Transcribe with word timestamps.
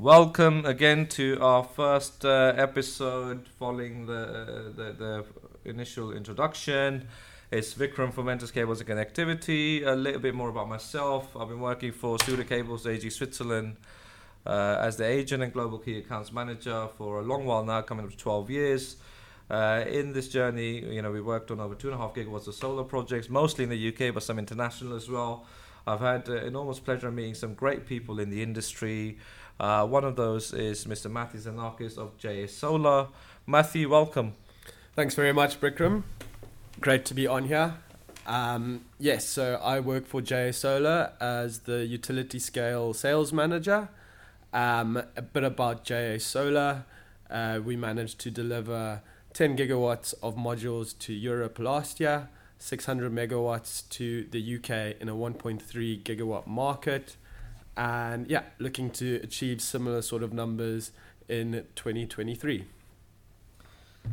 Welcome 0.00 0.64
again 0.64 1.08
to 1.08 1.36
our 1.42 1.62
first 1.62 2.24
uh, 2.24 2.54
episode 2.56 3.46
following 3.58 4.06
the, 4.06 4.22
uh, 4.22 4.46
the, 4.74 4.92
the 4.98 5.24
initial 5.68 6.12
introduction. 6.12 7.06
It's 7.50 7.74
Vikram 7.74 8.10
from 8.10 8.24
Ventus 8.24 8.50
Cables 8.50 8.80
and 8.80 8.88
Connectivity. 8.88 9.86
A 9.86 9.90
little 9.90 10.22
bit 10.22 10.34
more 10.34 10.48
about 10.48 10.70
myself. 10.70 11.36
I've 11.36 11.48
been 11.48 11.60
working 11.60 11.92
for 11.92 12.16
Studer 12.16 12.48
Cables 12.48 12.86
AG 12.86 13.10
Switzerland 13.10 13.76
uh, 14.46 14.78
as 14.80 14.96
the 14.96 15.04
agent 15.04 15.42
and 15.42 15.52
global 15.52 15.76
key 15.76 15.98
accounts 15.98 16.32
manager 16.32 16.88
for 16.96 17.20
a 17.20 17.22
long 17.22 17.44
while 17.44 17.66
now, 17.66 17.82
coming 17.82 18.06
up 18.06 18.10
to 18.10 18.16
12 18.16 18.48
years. 18.48 18.96
Uh, 19.50 19.84
in 19.86 20.14
this 20.14 20.28
journey, 20.28 20.82
you 20.82 21.02
know, 21.02 21.12
we 21.12 21.20
worked 21.20 21.50
on 21.50 21.60
over 21.60 21.74
two 21.74 21.88
and 21.88 21.94
a 21.94 21.98
half 21.98 22.14
gigawatts 22.14 22.48
of 22.48 22.54
solar 22.54 22.84
projects, 22.84 23.28
mostly 23.28 23.64
in 23.64 23.68
the 23.68 23.88
UK, 23.88 24.14
but 24.14 24.22
some 24.22 24.38
international 24.38 24.96
as 24.96 25.10
well. 25.10 25.44
I've 25.86 26.00
had 26.00 26.28
uh, 26.28 26.36
enormous 26.36 26.78
pleasure 26.78 27.10
meeting 27.10 27.34
some 27.34 27.54
great 27.54 27.86
people 27.86 28.20
in 28.20 28.30
the 28.30 28.42
industry. 28.42 29.18
Uh, 29.60 29.86
one 29.86 30.04
of 30.04 30.16
those 30.16 30.54
is 30.54 30.86
Mr. 30.86 31.10
Matthew 31.10 31.38
Xenakis 31.38 31.98
of 31.98 32.16
JA 32.16 32.46
Solar. 32.46 33.08
Matthew, 33.46 33.90
welcome. 33.90 34.32
Thanks 34.96 35.14
very 35.14 35.34
much, 35.34 35.60
Vikram. 35.60 36.04
Great 36.80 37.04
to 37.04 37.12
be 37.12 37.26
on 37.26 37.44
here. 37.44 37.74
Um, 38.26 38.86
yes, 38.98 39.26
so 39.26 39.60
I 39.62 39.80
work 39.80 40.06
for 40.06 40.22
JA 40.22 40.52
Solar 40.52 41.12
as 41.20 41.58
the 41.60 41.84
utility 41.84 42.38
scale 42.38 42.94
sales 42.94 43.34
manager. 43.34 43.90
Um, 44.54 44.96
a 45.14 45.20
bit 45.20 45.44
about 45.44 45.84
JA 45.84 46.16
Solar. 46.16 46.86
Uh, 47.28 47.60
we 47.62 47.76
managed 47.76 48.18
to 48.20 48.30
deliver 48.30 49.02
10 49.34 49.58
gigawatts 49.58 50.14
of 50.22 50.36
modules 50.36 50.98
to 51.00 51.12
Europe 51.12 51.58
last 51.58 52.00
year, 52.00 52.30
600 52.56 53.12
megawatts 53.12 53.86
to 53.90 54.24
the 54.30 54.56
UK 54.56 54.98
in 55.02 55.10
a 55.10 55.14
1.3 55.14 56.02
gigawatt 56.02 56.46
market, 56.46 57.16
and 57.76 58.30
yeah, 58.30 58.42
looking 58.58 58.90
to 58.90 59.16
achieve 59.22 59.60
similar 59.60 60.02
sort 60.02 60.22
of 60.22 60.32
numbers 60.32 60.92
in 61.28 61.64
2023. 61.74 62.64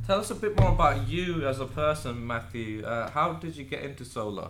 Tell 0.06 0.20
us 0.20 0.30
a 0.30 0.36
bit 0.36 0.59
more 0.59 0.72
about 0.72 1.08
you 1.08 1.48
as 1.48 1.59
a 1.59 1.66
person, 1.66 2.26
Matthew. 2.26 2.86
Uh, 2.86 3.09
how 3.09 3.34
did 3.34 3.56
you 3.56 3.64
get 3.64 3.84
into 3.84 4.06
solar? 4.06 4.50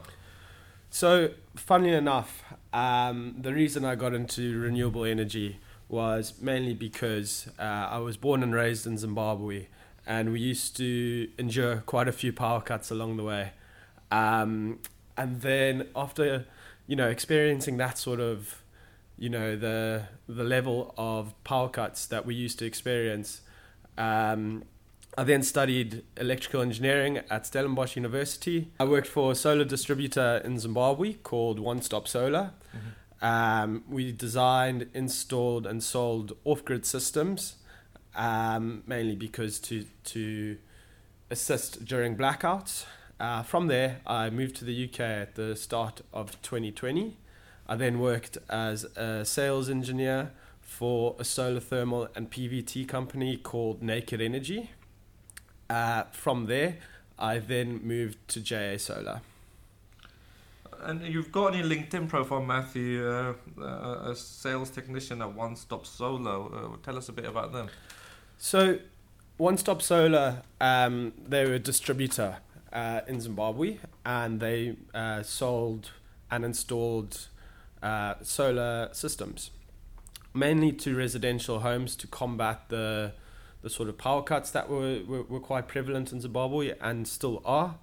So, 0.90 1.32
funnily 1.56 1.94
enough, 1.94 2.44
um, 2.74 3.36
the 3.40 3.54
reason 3.54 3.86
I 3.86 3.96
got 3.96 4.14
into 4.14 4.60
renewable 4.60 5.06
energy 5.06 5.60
was 5.90 6.34
mainly 6.42 6.74
because 6.74 7.50
uh, 7.60 7.62
I 7.62 8.00
was 8.00 8.18
born 8.18 8.44
and 8.44 8.54
raised 8.54 8.86
in 8.86 8.98
Zimbabwe 8.98 9.68
and 10.06 10.32
we 10.32 10.40
used 10.40 10.76
to 10.78 11.30
endure 11.38 11.78
quite 11.86 12.08
a 12.08 12.12
few 12.12 12.32
power 12.32 12.62
cuts 12.62 12.90
along 12.90 13.18
the 13.18 13.24
way. 13.24 13.52
Um, 14.10 14.80
and 15.18 15.42
then 15.42 15.88
after, 15.96 16.46
you 16.88 16.96
know, 16.96 17.10
experiencing 17.10 17.78
that 17.78 17.98
sort 17.98 18.22
of, 18.22 18.62
you 19.18 19.30
know, 19.30 19.56
the 19.56 20.04
the 20.28 20.44
level 20.44 20.94
of 20.98 21.34
power 21.44 21.70
cuts 21.70 22.06
that 22.08 22.26
we 22.26 22.36
used 22.36 22.60
to 22.60 22.66
experience, 22.66 23.42
um, 23.98 24.64
I 25.18 25.24
then 25.24 25.44
studied 25.44 26.04
electrical 26.18 26.62
engineering 26.62 27.20
at 27.30 27.46
Stellenbosch 27.48 27.96
University. 27.96 28.72
I 28.80 28.86
worked 28.86 29.08
for 29.08 29.32
a 29.32 29.36
solar 29.36 29.66
distributor 29.66 30.42
in 30.44 30.60
Zimbabwe 30.60 31.14
called 31.14 31.60
One 31.60 31.82
Stop 31.82 32.08
Solar. 32.08 32.52
Mm-hmm. 32.76 33.26
Um, 33.26 33.84
we 33.90 34.12
designed, 34.12 34.90
installed, 34.94 35.66
and 35.66 35.82
sold 35.84 36.38
off 36.46 36.64
grid 36.64 36.86
systems 36.86 37.56
um, 38.18 38.84
mainly 38.88 39.16
because 39.16 39.60
to 39.60 39.86
to 40.06 40.58
assist 41.30 41.86
during 41.86 42.18
blackouts. 42.18 42.86
Uh, 43.20 43.42
from 43.44 43.68
there, 43.68 44.02
I 44.06 44.30
moved 44.30 44.56
to 44.58 44.66
the 44.66 44.86
UK 44.86 45.00
at 45.00 45.36
the 45.36 45.56
start 45.56 46.02
of 46.14 46.40
2020. 46.42 47.18
I 47.68 47.76
then 47.76 48.00
worked 48.00 48.38
as 48.50 48.86
a 48.96 49.26
sales 49.26 49.70
engineer 49.70 50.32
for 50.62 51.16
a 51.20 51.24
solar 51.24 51.60
thermal 51.60 52.08
and 52.16 52.32
PVT 52.32 52.88
company 52.88 53.36
called 53.38 53.84
Naked 53.84 54.22
Energy. 54.22 54.72
Uh, 55.70 56.04
from 56.12 56.46
there, 56.46 56.78
I 57.20 57.40
then 57.40 57.82
moved 57.84 58.18
to 58.30 58.40
JA 58.40 58.78
Solar. 58.78 59.22
And 60.82 61.02
you've 61.02 61.32
got 61.32 61.54
on 61.54 61.58
your 61.58 61.68
LinkedIn 61.68 62.08
profile, 62.08 62.44
Matthew, 62.44 63.06
uh, 63.06 63.34
uh 63.60 64.12
a 64.12 64.16
sales 64.16 64.70
technician 64.70 65.22
at 65.22 65.34
One 65.34 65.56
Stop 65.56 65.86
Solar. 65.86 66.56
Uh, 66.56 66.78
tell 66.84 66.98
us 66.98 67.10
a 67.10 67.14
bit 67.14 67.26
about 67.26 67.52
them. 67.52 67.68
So, 68.38 68.80
One 69.38 69.58
Stop 69.58 69.82
Solar, 69.82 70.44
um, 70.62 71.14
they 71.28 71.46
were 71.46 71.56
a 71.56 71.60
distributor 71.60 72.38
uh, 72.72 73.02
in 73.08 73.20
Zimbabwe, 73.20 73.80
and 74.06 74.40
they 74.40 74.76
uh, 74.94 75.24
sold 75.24 75.92
and 76.30 76.46
installed 76.46 77.28
uh, 77.88 78.16
solar 78.22 78.90
systems, 78.92 79.52
mainly 80.34 80.72
to 80.74 80.96
residential 80.96 81.60
homes 81.60 81.96
to 81.96 82.08
combat 82.08 82.70
the 82.70 83.14
the 83.62 83.70
sort 83.70 83.90
of 83.90 83.98
power 83.98 84.22
cuts 84.22 84.52
that 84.52 84.70
were, 84.70 85.00
were, 85.08 85.24
were 85.24 85.40
quite 85.40 85.68
prevalent 85.68 86.12
in 86.12 86.22
Zimbabwe 86.22 86.74
and 86.80 87.08
still 87.08 87.42
are. 87.44 87.80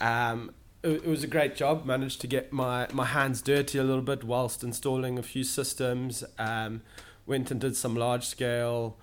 Um, 0.00 0.52
it, 0.82 1.06
was 1.06 1.24
a 1.24 1.26
great 1.26 1.56
job. 1.56 1.86
Managed 1.86 2.20
to 2.20 2.26
get 2.26 2.52
my, 2.52 2.86
my 2.92 3.06
hands 3.06 3.40
dirty 3.40 3.78
a 3.78 3.82
little 3.82 4.02
bit 4.02 4.22
whilst 4.22 4.62
installing 4.62 5.18
a 5.18 5.22
few 5.22 5.44
systems. 5.44 6.24
Um, 6.38 6.82
went 7.26 7.50
and 7.50 7.60
did 7.60 7.74
some 7.74 7.96
large 7.96 8.24
scale 8.26 8.98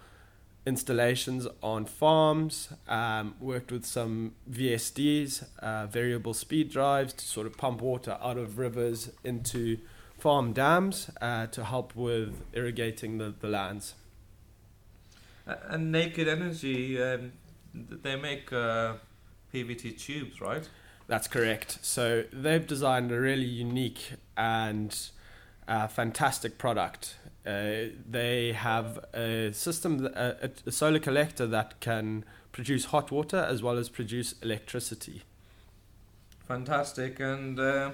installations 0.66 1.48
on 1.62 1.86
farms, 1.86 2.70
um, 2.88 3.36
worked 3.40 3.72
with 3.72 3.86
some 3.86 4.36
VSDs, 4.50 5.44
uh, 5.60 5.88
variable 5.88 6.34
speed 6.34 6.70
drives, 6.72 7.14
to 7.14 7.26
sort 7.26 7.48
of 7.48 7.58
pump 7.58 7.82
water 7.82 8.18
out 8.22 8.38
of 8.38 8.58
rivers 8.58 9.12
into 9.24 9.78
farm 10.18 10.54
dams 10.54 11.10
uh, 11.22 11.48
to 11.48 11.64
help 11.64 11.96
with 11.96 12.44
irrigating 12.54 13.18
the, 13.18 13.34
the 13.40 13.48
lands. 13.48 13.96
And 15.46 15.92
Naked 15.92 16.28
Energy, 16.28 17.02
um, 17.02 17.34
they 17.74 18.16
make 18.16 18.52
uh, 18.52 18.94
PVT 19.54 20.00
tubes, 20.00 20.42
right? 20.42 20.68
That's 21.08 21.28
correct. 21.28 21.80
So 21.84 22.24
they've 22.34 22.66
designed 22.66 23.12
a 23.12 23.20
really 23.20 23.46
unique 23.46 24.14
and 24.36 24.98
uh, 25.68 25.88
fantastic 25.88 26.58
product 26.58 27.16
uh, 27.46 27.90
they 28.10 28.54
have 28.54 29.06
a 29.14 29.52
system, 29.54 30.10
a, 30.16 30.50
a, 30.66 30.72
solar 30.72 30.98
collector 30.98 31.46
that 31.46 31.80
can 31.80 32.26
produce 32.52 32.86
hot 32.86 33.12
water 33.12 33.38
as 33.38 33.62
well 33.62 33.78
as 33.78 33.88
produce 33.88 34.34
electricity. 34.42 35.22
Fantastic, 36.48 37.20
and 37.20 37.60
uh, 37.60 37.92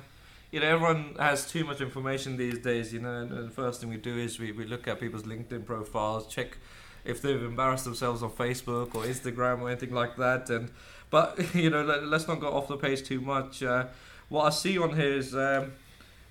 you 0.52 0.60
know 0.60 0.68
everyone 0.68 1.16
has 1.18 1.50
too 1.50 1.64
much 1.64 1.82
information 1.82 2.38
these 2.38 2.60
days. 2.60 2.94
You 2.94 3.00
know, 3.00 3.22
and 3.22 3.48
the 3.48 3.52
first 3.52 3.82
thing 3.82 3.90
we 3.90 3.98
do 3.98 4.18
is 4.18 4.40
we, 4.40 4.52
we 4.52 4.66
look 4.66 4.88
at 4.88 5.00
people's 5.00 5.24
LinkedIn 5.24 5.66
profiles, 5.66 6.28
check 6.28 6.58
if 7.04 7.22
they've 7.22 7.42
embarrassed 7.42 7.86
themselves 7.86 8.22
on 8.22 8.30
Facebook 8.32 8.94
or 8.94 9.04
Instagram 9.04 9.62
or 9.62 9.70
anything 9.70 9.94
like 9.94 10.18
that. 10.18 10.50
And 10.50 10.72
but 11.10 11.40
you 11.56 11.70
know, 11.70 11.84
let, 11.84 12.04
us 12.04 12.28
not 12.28 12.40
go 12.40 12.52
off 12.52 12.68
the 12.68 12.78
page 12.78 13.04
too 13.04 13.22
much. 13.22 13.64
Uh, 13.64 13.88
what 14.30 14.46
I 14.46 14.50
see 14.50 14.78
on 14.78 14.96
here 14.96 15.14
is. 15.14 15.36
Um, 15.36 15.74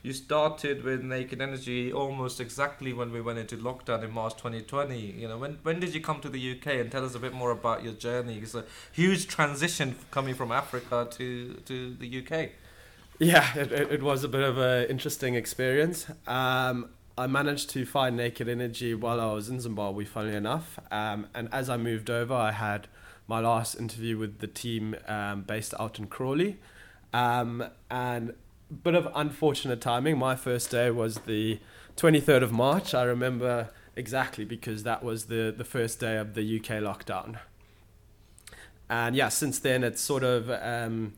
you 0.02 0.14
started 0.14 0.82
with 0.82 1.02
Naked 1.02 1.42
Energy 1.42 1.92
almost 1.92 2.40
exactly 2.40 2.94
when 2.94 3.12
we 3.12 3.20
went 3.20 3.38
into 3.38 3.58
lockdown 3.58 4.02
in 4.02 4.10
March 4.10 4.34
2020. 4.36 4.98
You 4.98 5.28
know, 5.28 5.36
when 5.36 5.58
when 5.62 5.78
did 5.78 5.94
you 5.94 6.00
come 6.00 6.20
to 6.22 6.30
the 6.30 6.52
UK 6.52 6.68
and 6.68 6.90
tell 6.90 7.04
us 7.04 7.14
a 7.14 7.18
bit 7.18 7.34
more 7.34 7.50
about 7.50 7.84
your 7.84 7.92
journey? 7.92 8.38
It's 8.38 8.54
a 8.54 8.64
huge 8.92 9.28
transition 9.28 9.96
coming 10.10 10.34
from 10.34 10.52
Africa 10.52 11.06
to 11.10 11.54
to 11.66 11.94
the 11.96 12.24
UK. 12.24 12.52
Yeah, 13.20 13.54
it, 13.54 13.70
it 13.70 14.02
was 14.02 14.24
a 14.24 14.28
bit 14.28 14.40
of 14.40 14.56
an 14.56 14.86
interesting 14.88 15.34
experience. 15.34 16.06
Um, 16.26 16.88
I 17.18 17.26
managed 17.26 17.68
to 17.70 17.84
find 17.84 18.16
Naked 18.16 18.48
Energy 18.48 18.94
while 18.94 19.20
I 19.20 19.34
was 19.34 19.50
in 19.50 19.60
Zimbabwe, 19.60 20.06
funnily 20.06 20.36
enough. 20.36 20.78
Um, 20.90 21.26
and 21.34 21.50
as 21.52 21.68
I 21.68 21.76
moved 21.76 22.08
over, 22.08 22.32
I 22.32 22.52
had 22.52 22.88
my 23.28 23.40
last 23.40 23.74
interview 23.74 24.16
with 24.16 24.38
the 24.38 24.46
team 24.46 24.96
um, 25.06 25.42
based 25.42 25.74
out 25.78 25.98
in 25.98 26.06
Crawley. 26.06 26.60
Um, 27.12 27.62
and 27.90 28.32
bit 28.82 28.94
of 28.94 29.06
unfortunate 29.14 29.82
timing. 29.82 30.16
My 30.16 30.34
first 30.34 30.70
day 30.70 30.90
was 30.90 31.18
the 31.26 31.60
23rd 31.98 32.42
of 32.42 32.52
March. 32.52 32.94
I 32.94 33.02
remember 33.02 33.68
exactly 33.96 34.46
because 34.46 34.82
that 34.84 35.04
was 35.04 35.26
the, 35.26 35.54
the 35.54 35.64
first 35.64 36.00
day 36.00 36.16
of 36.16 36.32
the 36.32 36.58
UK 36.58 36.80
lockdown. 36.80 37.38
And 38.88 39.14
yeah, 39.14 39.28
since 39.28 39.58
then 39.58 39.84
it's 39.84 40.00
sort 40.00 40.24
of 40.24 40.48
um, 40.50 41.12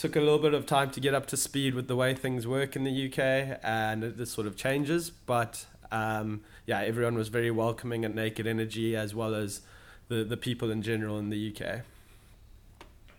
took 0.00 0.16
a 0.16 0.20
little 0.20 0.38
bit 0.38 0.54
of 0.54 0.64
time 0.64 0.90
to 0.90 0.98
get 0.98 1.12
up 1.12 1.26
to 1.26 1.36
speed 1.36 1.74
with 1.74 1.86
the 1.86 1.94
way 1.94 2.14
things 2.14 2.46
work 2.46 2.74
in 2.74 2.84
the 2.84 3.06
UK 3.06 3.60
and 3.62 4.02
it, 4.02 4.26
sort 4.26 4.46
of 4.46 4.56
changes. 4.56 5.10
But 5.10 5.66
um, 5.92 6.40
yeah, 6.64 6.80
everyone 6.80 7.16
was 7.16 7.28
very 7.28 7.50
welcoming 7.50 8.06
at 8.06 8.14
Naked 8.14 8.46
Energy 8.46 8.96
as 8.96 9.14
well 9.14 9.34
as 9.34 9.60
the, 10.08 10.24
the 10.24 10.38
people 10.38 10.70
in 10.70 10.80
general 10.80 11.18
in 11.18 11.28
the 11.28 11.54
UK. 11.54 11.82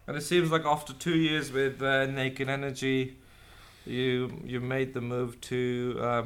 And 0.07 0.17
it 0.17 0.23
seems 0.23 0.49
like 0.49 0.65
after 0.65 0.91
two 0.93 1.15
years 1.15 1.51
with 1.51 1.83
uh, 1.83 2.07
Naked 2.07 2.49
Energy, 2.49 3.15
you 3.85 4.41
you 4.43 4.59
made 4.59 4.95
the 4.95 5.01
move 5.01 5.39
to 5.41 5.97
uh, 6.01 6.23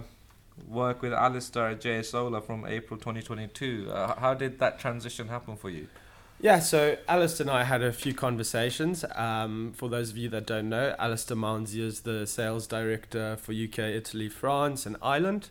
work 0.70 1.02
with 1.02 1.12
Alistair 1.12 1.68
at 1.72 1.82
JA 1.82 2.02
Solar 2.02 2.40
from 2.40 2.66
April 2.66 2.98
2022. 2.98 3.92
Uh, 3.92 4.18
how 4.18 4.34
did 4.34 4.60
that 4.60 4.80
transition 4.80 5.28
happen 5.28 5.58
for 5.58 5.70
you? 5.70 5.90
Yeah, 6.40 6.60
so 6.60 6.98
Alistair 7.08 7.46
and 7.46 7.52
I 7.52 7.64
had 7.64 7.82
a 7.82 7.92
few 7.94 8.14
conversations. 8.14 9.04
Um, 9.16 9.74
for 9.74 9.90
those 9.90 10.12
of 10.12 10.18
you 10.18 10.30
that 10.30 10.46
don't 10.46 10.70
know, 10.70 10.96
Alistair 11.00 11.38
Mounsey 11.38 11.80
is 11.80 12.02
the 12.02 12.28
sales 12.28 12.68
director 12.68 13.38
for 13.38 13.52
UK, 13.54 13.80
Italy, 13.80 14.30
France, 14.30 14.86
and 14.86 14.98
Ireland. 15.02 15.50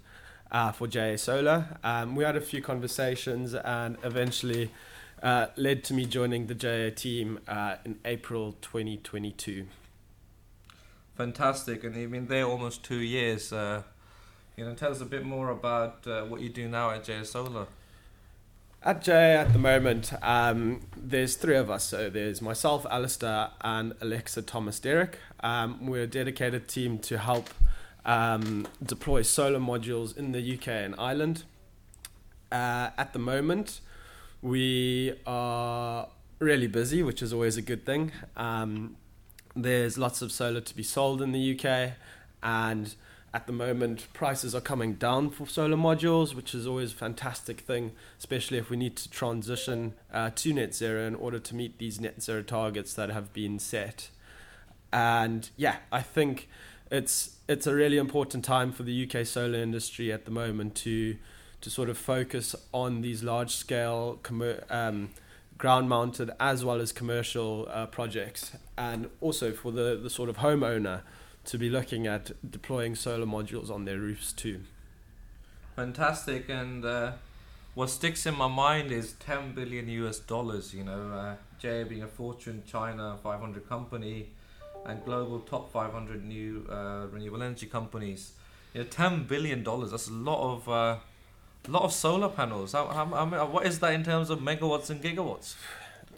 uh, 0.54 0.70
for 0.72 0.86
JA 0.86 1.16
Solar. 1.16 1.76
Um, 1.82 2.14
we 2.14 2.24
had 2.24 2.36
a 2.36 2.40
few 2.40 2.62
conversations 2.62 3.54
and 3.54 3.96
eventually 4.04 4.70
uh, 5.22 5.46
led 5.56 5.82
to 5.84 5.94
me 5.94 6.06
joining 6.06 6.46
the 6.46 6.54
JA 6.54 6.94
team 6.94 7.40
uh, 7.48 7.76
in 7.84 7.98
April 8.04 8.54
2022. 8.62 9.66
Fantastic, 11.16 11.84
and 11.84 11.94
you've 11.96 12.10
been 12.10 12.26
there 12.28 12.44
almost 12.44 12.84
two 12.84 12.98
years. 12.98 13.52
Uh, 13.52 13.82
you 14.56 14.64
know, 14.64 14.74
tell 14.74 14.92
us 14.92 15.00
a 15.00 15.04
bit 15.04 15.24
more 15.24 15.50
about 15.50 16.06
uh, 16.06 16.22
what 16.22 16.40
you 16.40 16.48
do 16.48 16.68
now 16.68 16.90
at 16.90 17.04
JA 17.04 17.24
Solar. 17.24 17.66
At 18.86 19.00
JA 19.00 19.40
at 19.40 19.54
the 19.54 19.58
moment, 19.58 20.12
um, 20.20 20.82
there's 20.94 21.36
three 21.36 21.56
of 21.56 21.70
us. 21.70 21.84
So 21.84 22.10
there's 22.10 22.42
myself, 22.42 22.84
Alistair, 22.90 23.48
and 23.62 23.94
Alexa 24.02 24.42
Thomas 24.42 24.78
Derrick. 24.78 25.18
Um, 25.40 25.86
we're 25.86 26.02
a 26.02 26.06
dedicated 26.06 26.68
team 26.68 26.98
to 26.98 27.16
help 27.16 27.48
um, 28.04 28.66
deploy 28.82 29.22
solar 29.22 29.58
modules 29.58 30.14
in 30.14 30.32
the 30.32 30.54
UK 30.54 30.68
and 30.68 30.94
Ireland. 30.98 31.44
Uh, 32.52 32.90
at 32.98 33.14
the 33.14 33.18
moment, 33.18 33.80
we 34.42 35.14
are 35.26 36.08
really 36.38 36.66
busy, 36.66 37.02
which 37.02 37.22
is 37.22 37.32
always 37.32 37.56
a 37.56 37.62
good 37.62 37.86
thing. 37.86 38.12
Um, 38.36 38.96
there's 39.56 39.96
lots 39.96 40.20
of 40.20 40.30
solar 40.30 40.60
to 40.60 40.76
be 40.76 40.82
sold 40.82 41.22
in 41.22 41.32
the 41.32 41.58
UK, 41.58 41.92
and 42.42 42.94
at 43.34 43.48
the 43.48 43.52
moment, 43.52 44.06
prices 44.12 44.54
are 44.54 44.60
coming 44.60 44.94
down 44.94 45.28
for 45.28 45.44
solar 45.48 45.76
modules, 45.76 46.36
which 46.36 46.54
is 46.54 46.68
always 46.68 46.92
a 46.92 46.94
fantastic 46.94 47.62
thing, 47.62 47.90
especially 48.16 48.58
if 48.58 48.70
we 48.70 48.76
need 48.76 48.94
to 48.94 49.10
transition 49.10 49.94
uh, 50.12 50.30
to 50.36 50.52
net 50.52 50.72
zero 50.72 51.04
in 51.04 51.16
order 51.16 51.40
to 51.40 51.54
meet 51.56 51.78
these 51.78 52.00
net 52.00 52.22
zero 52.22 52.42
targets 52.42 52.94
that 52.94 53.10
have 53.10 53.32
been 53.32 53.58
set. 53.58 54.08
And 54.92 55.50
yeah, 55.56 55.78
I 55.90 56.00
think 56.00 56.48
it's 56.92 57.36
it's 57.48 57.66
a 57.66 57.74
really 57.74 57.98
important 57.98 58.44
time 58.44 58.70
for 58.70 58.84
the 58.84 59.04
UK 59.04 59.26
solar 59.26 59.58
industry 59.58 60.12
at 60.12 60.26
the 60.26 60.30
moment 60.30 60.76
to 60.76 61.16
to 61.60 61.70
sort 61.70 61.90
of 61.90 61.98
focus 61.98 62.54
on 62.72 63.00
these 63.00 63.24
large 63.24 63.50
scale 63.50 64.20
um, 64.70 65.10
ground 65.58 65.88
mounted 65.88 66.30
as 66.38 66.64
well 66.64 66.80
as 66.80 66.92
commercial 66.92 67.66
uh, 67.68 67.86
projects, 67.86 68.52
and 68.78 69.10
also 69.20 69.50
for 69.50 69.72
the 69.72 69.98
the 70.00 70.10
sort 70.10 70.28
of 70.28 70.36
homeowner 70.36 71.00
to 71.44 71.58
be 71.58 71.68
looking 71.68 72.06
at 72.06 72.30
deploying 72.48 72.94
solar 72.94 73.26
modules 73.26 73.70
on 73.70 73.84
their 73.84 73.98
roofs 73.98 74.32
too. 74.32 74.60
Fantastic, 75.76 76.48
and 76.48 76.84
uh, 76.84 77.12
what 77.74 77.90
sticks 77.90 78.26
in 78.26 78.36
my 78.36 78.48
mind 78.48 78.92
is 78.92 79.14
10 79.14 79.54
billion 79.54 79.88
US 79.88 80.18
dollars. 80.18 80.72
You 80.72 80.84
know, 80.84 81.10
uh, 81.12 81.84
being 81.84 82.02
a 82.02 82.08
Fortune 82.08 82.62
China 82.66 83.18
500 83.22 83.68
company 83.68 84.28
and 84.86 85.04
global 85.04 85.40
top 85.40 85.72
500 85.72 86.24
new 86.24 86.66
uh, 86.70 87.06
renewable 87.10 87.42
energy 87.42 87.66
companies. 87.66 88.32
You 88.72 88.82
know, 88.82 88.86
10 88.88 89.24
billion 89.24 89.62
dollars. 89.62 89.90
That's 89.90 90.08
a 90.08 90.12
lot 90.12 90.54
of 90.54 90.68
uh, 90.68 90.96
lot 91.68 91.82
of 91.82 91.92
solar 91.92 92.28
panels. 92.28 92.72
How, 92.72 92.86
how, 92.86 93.06
how, 93.06 93.46
what 93.46 93.66
is 93.66 93.78
that 93.80 93.92
in 93.94 94.04
terms 94.04 94.30
of 94.30 94.40
megawatts 94.40 94.90
and 94.90 95.02
gigawatts? 95.02 95.54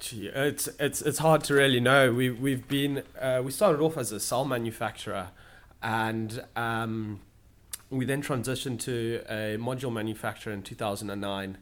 Gee, 0.00 0.28
it's 0.28 0.68
it's 0.78 1.02
it's 1.02 1.18
hard 1.18 1.44
to 1.44 1.54
really 1.54 1.80
know. 1.80 2.12
We 2.12 2.30
we've 2.30 2.66
been 2.68 3.02
uh, 3.20 3.42
we 3.44 3.50
started 3.50 3.80
off 3.80 3.96
as 3.96 4.12
a 4.12 4.20
cell 4.20 4.44
manufacturer, 4.44 5.28
and 5.82 6.44
um, 6.54 7.20
we 7.90 8.04
then 8.04 8.22
transitioned 8.22 8.80
to 8.80 9.22
a 9.28 9.56
module 9.58 9.92
manufacturer 9.92 10.52
in 10.52 10.62
2009. 10.62 11.58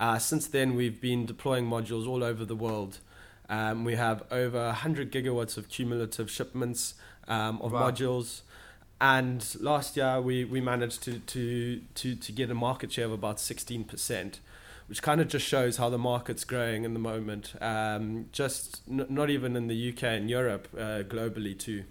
Uh, 0.00 0.18
since 0.18 0.46
then, 0.46 0.74
we've 0.74 1.00
been 1.00 1.26
deploying 1.26 1.66
modules 1.66 2.06
all 2.06 2.24
over 2.24 2.44
the 2.44 2.56
world. 2.56 2.98
Um, 3.48 3.84
we 3.84 3.96
have 3.96 4.24
over 4.30 4.66
100 4.66 5.12
gigawatts 5.12 5.56
of 5.56 5.68
cumulative 5.68 6.30
shipments 6.30 6.94
um, 7.28 7.60
of 7.60 7.72
wow. 7.72 7.90
modules. 7.90 8.40
And 9.00 9.44
last 9.60 9.96
year, 9.96 10.20
we, 10.20 10.44
we 10.44 10.60
managed 10.60 11.02
to, 11.04 11.18
to, 11.18 11.80
to, 11.94 12.14
to 12.14 12.32
get 12.32 12.50
a 12.50 12.54
market 12.54 12.92
share 12.92 13.04
of 13.04 13.12
about 13.12 13.36
16% 13.36 14.38
which 14.88 15.02
kind 15.02 15.20
of 15.20 15.28
just 15.28 15.46
shows 15.46 15.76
how 15.76 15.88
the 15.88 15.98
market's 15.98 16.44
growing 16.44 16.84
in 16.84 16.92
the 16.94 17.00
moment. 17.00 17.54
Um, 17.60 18.26
just 18.32 18.82
n- 18.90 19.06
not 19.08 19.30
even 19.30 19.56
in 19.56 19.66
the 19.66 19.90
UK 19.90 20.02
and 20.04 20.30
Europe, 20.30 20.68
uh, 20.76 21.02
globally 21.02 21.58
too. 21.58 21.84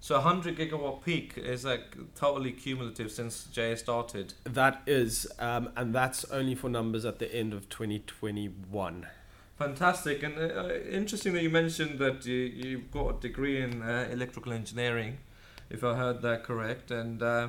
So 0.00 0.16
100 0.16 0.58
gigawatt 0.58 1.02
peak 1.02 1.38
is 1.38 1.64
like 1.64 1.96
totally 2.14 2.52
cumulative 2.52 3.10
since 3.10 3.44
JA 3.44 3.74
started. 3.74 4.34
That 4.44 4.82
is, 4.86 5.26
um, 5.38 5.70
and 5.76 5.94
that's 5.94 6.26
only 6.26 6.54
for 6.54 6.68
numbers 6.68 7.06
at 7.06 7.18
the 7.20 7.34
end 7.34 7.54
of 7.54 7.70
2021. 7.70 9.06
Fantastic, 9.58 10.22
and 10.22 10.36
uh, 10.36 10.42
uh, 10.42 10.78
interesting 10.90 11.32
that 11.32 11.42
you 11.42 11.48
mentioned 11.48 11.98
that 12.00 12.26
you 12.26 12.36
you've 12.36 12.90
got 12.90 13.08
a 13.16 13.20
degree 13.20 13.62
in 13.62 13.80
uh, 13.80 14.08
electrical 14.10 14.52
engineering, 14.52 15.18
if 15.70 15.82
I 15.82 15.94
heard 15.94 16.20
that 16.20 16.44
correct, 16.44 16.90
and 16.90 17.22
uh, 17.22 17.48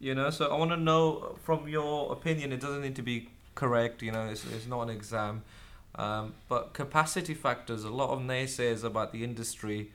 you 0.00 0.14
know, 0.14 0.28
so 0.28 0.50
I 0.50 0.58
want 0.58 0.72
to 0.72 0.76
know 0.76 1.38
from 1.44 1.66
your 1.66 2.12
opinion. 2.12 2.52
It 2.52 2.60
doesn't 2.60 2.82
need 2.82 2.96
to 2.96 3.02
be 3.02 3.28
correct. 3.54 4.02
You 4.02 4.12
know, 4.12 4.26
it's, 4.26 4.44
it's 4.44 4.66
not 4.66 4.82
an 4.82 4.90
exam. 4.90 5.42
Um, 5.94 6.34
but 6.48 6.72
capacity 6.72 7.34
factors, 7.34 7.84
a 7.84 7.90
lot 7.90 8.10
of 8.10 8.20
naysayers 8.20 8.84
about 8.84 9.12
the 9.12 9.24
industry. 9.24 9.90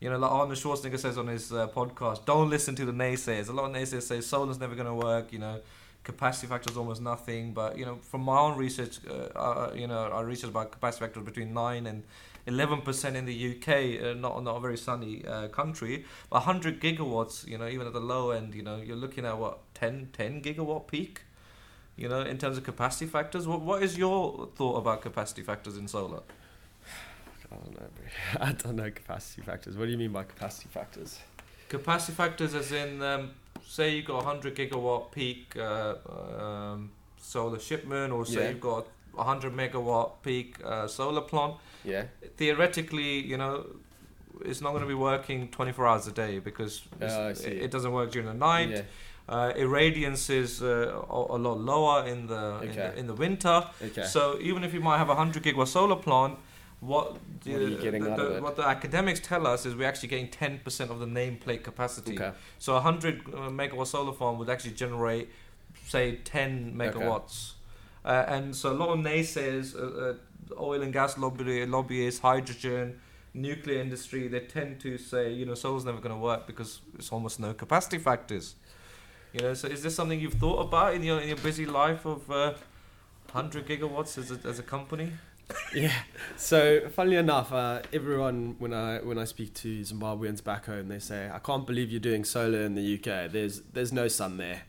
You 0.00 0.10
know, 0.10 0.18
like 0.18 0.30
Arnold 0.30 0.58
Schwarzenegger 0.58 0.98
says 0.98 1.18
on 1.18 1.26
his 1.26 1.52
uh, 1.52 1.68
podcast, 1.68 2.24
don't 2.24 2.50
listen 2.50 2.76
to 2.76 2.84
the 2.84 2.92
naysayers. 2.92 3.48
A 3.48 3.52
lot 3.52 3.70
of 3.70 3.74
naysayers 3.74 4.02
say 4.02 4.20
solar's 4.20 4.60
never 4.60 4.74
going 4.74 4.86
to 4.86 4.94
work. 4.94 5.32
You 5.32 5.40
know, 5.40 5.60
capacity 6.04 6.46
factor 6.46 6.70
is 6.70 6.76
almost 6.76 7.02
nothing. 7.02 7.52
But 7.52 7.76
you 7.78 7.84
know, 7.84 7.96
from 8.02 8.22
my 8.22 8.38
own 8.38 8.56
research, 8.56 8.98
uh, 9.08 9.38
uh, 9.38 9.72
you 9.74 9.86
know, 9.86 10.04
I 10.04 10.20
researched 10.20 10.50
about 10.50 10.70
capacity 10.70 11.04
factors 11.04 11.24
between 11.24 11.52
nine 11.52 11.86
and 11.86 12.04
eleven 12.46 12.82
percent 12.82 13.16
in 13.16 13.24
the 13.24 13.56
UK. 13.56 13.68
Uh, 14.02 14.14
not 14.14 14.44
not 14.44 14.56
a 14.56 14.60
very 14.60 14.76
sunny 14.76 15.24
uh, 15.26 15.48
country. 15.48 16.04
But 16.30 16.46
100 16.46 16.80
gigawatts, 16.80 17.46
you 17.48 17.58
know, 17.58 17.66
even 17.66 17.86
at 17.86 17.92
the 17.92 18.00
low 18.00 18.30
end, 18.30 18.54
you 18.54 18.62
know, 18.62 18.76
you're 18.76 18.96
looking 18.96 19.24
at 19.24 19.36
what 19.38 19.58
10 19.74 20.10
10 20.12 20.42
gigawatt 20.42 20.86
peak 20.86 21.22
you 21.98 22.08
know, 22.08 22.20
in 22.20 22.38
terms 22.38 22.56
of 22.56 22.64
capacity 22.64 23.06
factors. 23.06 23.46
What 23.46 23.60
what 23.60 23.82
is 23.82 23.98
your 23.98 24.48
thought 24.54 24.76
about 24.76 25.02
capacity 25.02 25.42
factors 25.42 25.76
in 25.76 25.88
solar? 25.88 26.22
I 27.52 27.56
don't 27.56 27.80
know. 27.80 27.88
I 28.40 28.52
don't 28.52 28.76
know 28.76 28.90
capacity 28.90 29.42
factors. 29.42 29.76
What 29.76 29.86
do 29.86 29.90
you 29.90 29.98
mean 29.98 30.12
by 30.12 30.22
capacity 30.22 30.68
factors? 30.70 31.18
Capacity 31.68 32.12
factors, 32.12 32.54
as 32.54 32.72
in, 32.72 33.02
um, 33.02 33.32
say 33.66 33.96
you've 33.96 34.06
got 34.06 34.22
a 34.22 34.24
hundred 34.24 34.54
gigawatt 34.54 35.10
peak 35.10 35.54
uh, 35.56 35.96
um, 36.08 36.90
solar 37.20 37.58
shipment, 37.58 38.12
or 38.12 38.24
say 38.24 38.44
yeah. 38.44 38.48
you've 38.50 38.60
got 38.60 38.86
a 39.18 39.24
hundred 39.24 39.52
megawatt 39.54 40.22
peak 40.22 40.56
uh, 40.64 40.86
solar 40.86 41.20
plant. 41.20 41.54
Yeah. 41.84 42.04
Theoretically, 42.36 43.26
you 43.26 43.36
know, 43.36 43.66
it's 44.44 44.60
not 44.60 44.70
going 44.70 44.82
to 44.82 44.88
be 44.88 44.94
working 44.94 45.48
24 45.48 45.86
hours 45.86 46.06
a 46.06 46.12
day 46.12 46.38
because 46.38 46.82
oh, 47.02 47.28
it, 47.28 47.44
it, 47.44 47.70
doesn't 47.70 47.92
work 47.92 48.12
during 48.12 48.28
the 48.28 48.34
night. 48.34 48.70
Yeah. 48.70 48.82
Uh, 49.28 49.52
irradiance 49.56 50.30
is 50.30 50.62
uh, 50.62 51.02
a, 51.10 51.36
lot 51.36 51.60
lower 51.60 52.06
in 52.06 52.26
the, 52.26 52.34
okay. 52.34 52.68
in 52.68 52.76
the, 52.76 52.98
in 53.00 53.06
the 53.06 53.14
winter. 53.14 53.62
Okay. 53.82 54.04
So 54.04 54.38
even 54.40 54.64
if 54.64 54.72
you 54.72 54.80
might 54.80 54.96
have 54.96 55.10
a 55.10 55.14
hundred 55.14 55.42
gigawatt 55.42 55.68
solar 55.68 55.96
plant, 55.96 56.38
what 56.80 57.18
the, 57.44 57.52
what, 57.52 58.16
the, 58.16 58.38
what 58.40 58.56
the 58.56 58.66
academics 58.66 59.20
tell 59.20 59.46
us 59.46 59.66
is 59.66 59.74
we're 59.74 59.88
actually 59.88 60.08
getting 60.08 60.28
ten 60.28 60.60
percent 60.60 60.90
of 60.90 60.98
the 61.00 61.06
nameplate 61.06 61.62
capacity. 61.62 62.14
Okay. 62.14 62.32
So 62.58 62.76
a 62.76 62.80
hundred 62.80 63.22
uh, 63.28 63.50
megawatt 63.50 63.88
solar 63.88 64.12
farm 64.12 64.38
would 64.38 64.48
actually 64.48 64.72
generate, 64.72 65.28
say, 65.86 66.16
ten 66.24 66.74
megawatts. 66.74 67.52
Uh, 68.04 68.24
and 68.28 68.56
so 68.56 68.72
a 68.72 68.76
lot 68.82 68.90
of 68.90 68.98
naysayers, 69.00 69.76
uh, 69.76 70.10
uh, 70.10 70.62
oil 70.62 70.80
and 70.80 70.92
gas 70.92 71.18
lobby, 71.18 71.66
lobbyists, 71.66 72.20
hydrogen, 72.20 72.98
nuclear 73.34 73.80
industry, 73.82 74.28
they 74.28 74.40
tend 74.40 74.80
to 74.80 74.96
say, 74.96 75.30
you 75.32 75.44
know, 75.44 75.54
solar's 75.54 75.84
never 75.84 75.98
going 75.98 76.14
to 76.14 76.20
work 76.20 76.46
because 76.46 76.80
it's 76.94 77.12
almost 77.12 77.38
no 77.40 77.52
capacity 77.52 77.98
factors. 77.98 78.54
You 79.38 79.44
know, 79.44 79.54
so 79.54 79.68
is 79.68 79.84
this 79.84 79.94
something 79.94 80.18
you've 80.18 80.34
thought 80.34 80.58
about 80.58 80.94
in 80.94 81.04
your 81.04 81.20
in 81.20 81.28
your 81.28 81.36
busy 81.36 81.64
life 81.64 82.04
of 82.04 82.28
uh, 82.28 82.54
hundred 83.32 83.68
gigawatts 83.68 84.18
as 84.18 84.32
a, 84.32 84.48
as 84.48 84.58
a 84.58 84.64
company? 84.64 85.12
yeah. 85.74 85.92
So, 86.36 86.88
funnily 86.88 87.18
enough, 87.18 87.52
uh, 87.52 87.82
everyone 87.92 88.56
when 88.58 88.74
I 88.74 88.98
when 88.98 89.16
I 89.16 89.24
speak 89.24 89.54
to 89.54 89.80
Zimbabweans 89.82 90.42
back 90.42 90.66
home, 90.66 90.88
they 90.88 90.98
say, 90.98 91.30
"I 91.32 91.38
can't 91.38 91.68
believe 91.68 91.88
you're 91.88 92.00
doing 92.00 92.24
solar 92.24 92.62
in 92.62 92.74
the 92.74 92.94
UK. 92.94 93.30
There's 93.30 93.60
there's 93.60 93.92
no 93.92 94.08
sun 94.08 94.38
there." 94.38 94.62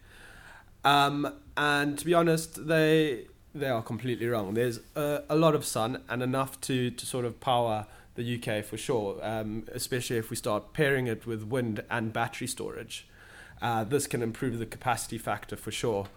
Um, 0.86 1.34
and 1.58 1.98
to 1.98 2.06
be 2.06 2.14
honest, 2.14 2.68
they 2.68 3.26
they 3.56 3.70
are 3.70 3.82
completely 3.82 4.28
wrong. 4.28 4.54
There's 4.54 4.82
a, 4.96 5.24
a 5.30 5.36
lot 5.36 5.56
of 5.56 5.66
sun 5.66 6.04
and 6.08 6.22
enough 6.22 6.62
to 6.62 6.92
to 6.92 7.06
sort 7.08 7.26
of 7.26 7.40
power 7.40 7.88
the 8.14 8.36
UK 8.38 8.64
for 8.64 8.78
sure. 8.78 9.18
Um, 9.24 9.66
especially 9.74 10.18
if 10.18 10.30
we 10.30 10.36
start 10.36 10.74
pairing 10.74 11.08
it 11.08 11.26
with 11.26 11.42
wind 11.42 11.84
and 11.90 12.14
battery 12.14 12.46
storage 12.46 13.09
uh, 13.62 13.84
this 13.84 14.08
can 14.08 14.22
improve 14.22 14.60
the 14.60 14.66
capacity 14.66 15.18
factor 15.18 15.56
for 15.56 15.72
sure. 15.72 16.08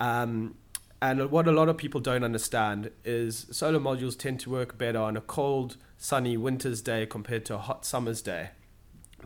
Um, 0.00 0.56
and 1.00 1.30
what 1.30 1.46
a 1.46 1.52
lot 1.52 1.68
of 1.68 1.76
people 1.76 2.00
don't 2.00 2.24
understand 2.24 2.90
is 3.04 3.46
solar 3.50 3.78
modules 3.78 4.18
tend 4.18 4.40
to 4.40 4.50
work 4.50 4.78
better 4.78 4.98
on 4.98 5.16
a 5.16 5.20
cold, 5.20 5.76
sunny 5.98 6.36
winter's 6.36 6.80
day 6.80 7.04
compared 7.04 7.44
to 7.46 7.54
a 7.54 7.58
hot 7.58 7.84
summer's 7.84 8.22
day. 8.22 8.50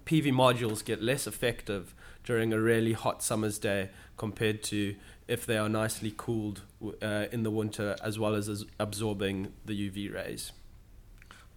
PV 0.04 0.32
modules 0.32 0.84
get 0.84 1.02
less 1.02 1.26
effective 1.26 1.94
during 2.24 2.52
a 2.52 2.60
really 2.60 2.94
hot 2.94 3.22
summer's 3.22 3.58
day 3.58 3.90
compared 4.16 4.62
to 4.64 4.96
if 5.28 5.46
they 5.46 5.56
are 5.56 5.68
nicely 5.68 6.12
cooled 6.16 6.62
uh, 7.02 7.26
in 7.30 7.42
the 7.42 7.50
winter 7.50 7.96
as 8.02 8.18
well 8.18 8.34
as, 8.34 8.48
as 8.48 8.64
absorbing 8.80 9.52
the 9.64 9.90
UV 9.90 10.12
rays. 10.12 10.52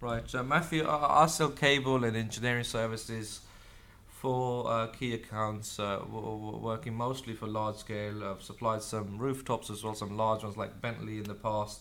Right, 0.00 0.22
so 0.28 0.42
Matthew, 0.42 0.86
I 0.88 1.26
sell 1.26 1.50
cable 1.50 2.04
and 2.04 2.16
engineering 2.16 2.64
services 2.64 3.40
for 4.22 4.70
uh, 4.70 4.86
key 4.86 5.14
accounts, 5.14 5.80
uh, 5.80 5.96
w- 5.98 6.56
working 6.58 6.94
mostly 6.94 7.34
for 7.34 7.48
large 7.48 7.74
scale. 7.74 8.22
I've 8.22 8.40
supplied 8.40 8.82
some 8.82 9.18
rooftops 9.18 9.68
as 9.68 9.82
well, 9.82 9.96
some 9.96 10.16
large 10.16 10.44
ones 10.44 10.56
like 10.56 10.80
Bentley 10.80 11.18
in 11.18 11.24
the 11.24 11.34
past. 11.34 11.80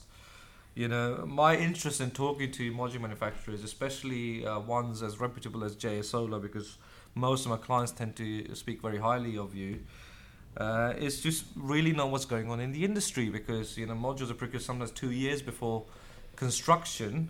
You 0.73 0.87
know, 0.87 1.23
my 1.27 1.55
interest 1.55 2.01
in 2.01 2.09
talking 2.11 2.51
to 2.53 2.71
module 2.73 3.01
manufacturers, 3.01 3.63
especially 3.63 4.43
uh, 4.43 4.59
ones 4.59 5.03
as 5.03 5.19
reputable 5.19 5.63
as 5.63 5.75
JA 5.75 6.01
Solar, 6.01 6.39
because 6.39 6.77
most 7.13 7.45
of 7.45 7.51
my 7.51 7.57
clients 7.57 7.91
tend 7.91 8.15
to 8.15 8.55
speak 8.55 8.81
very 8.81 8.97
highly 8.97 9.37
of 9.37 9.53
you. 9.53 9.81
Uh, 10.57 10.93
is 10.97 11.21
just 11.21 11.45
really 11.55 11.93
know 11.93 12.07
what's 12.07 12.25
going 12.25 12.49
on 12.49 12.59
in 12.59 12.71
the 12.73 12.83
industry 12.83 13.29
because 13.29 13.77
you 13.77 13.85
know 13.85 13.93
modules 13.93 14.29
are 14.31 14.33
procured 14.33 14.61
sometimes 14.63 14.91
two 14.91 15.11
years 15.11 15.41
before 15.41 15.85
construction, 16.35 17.29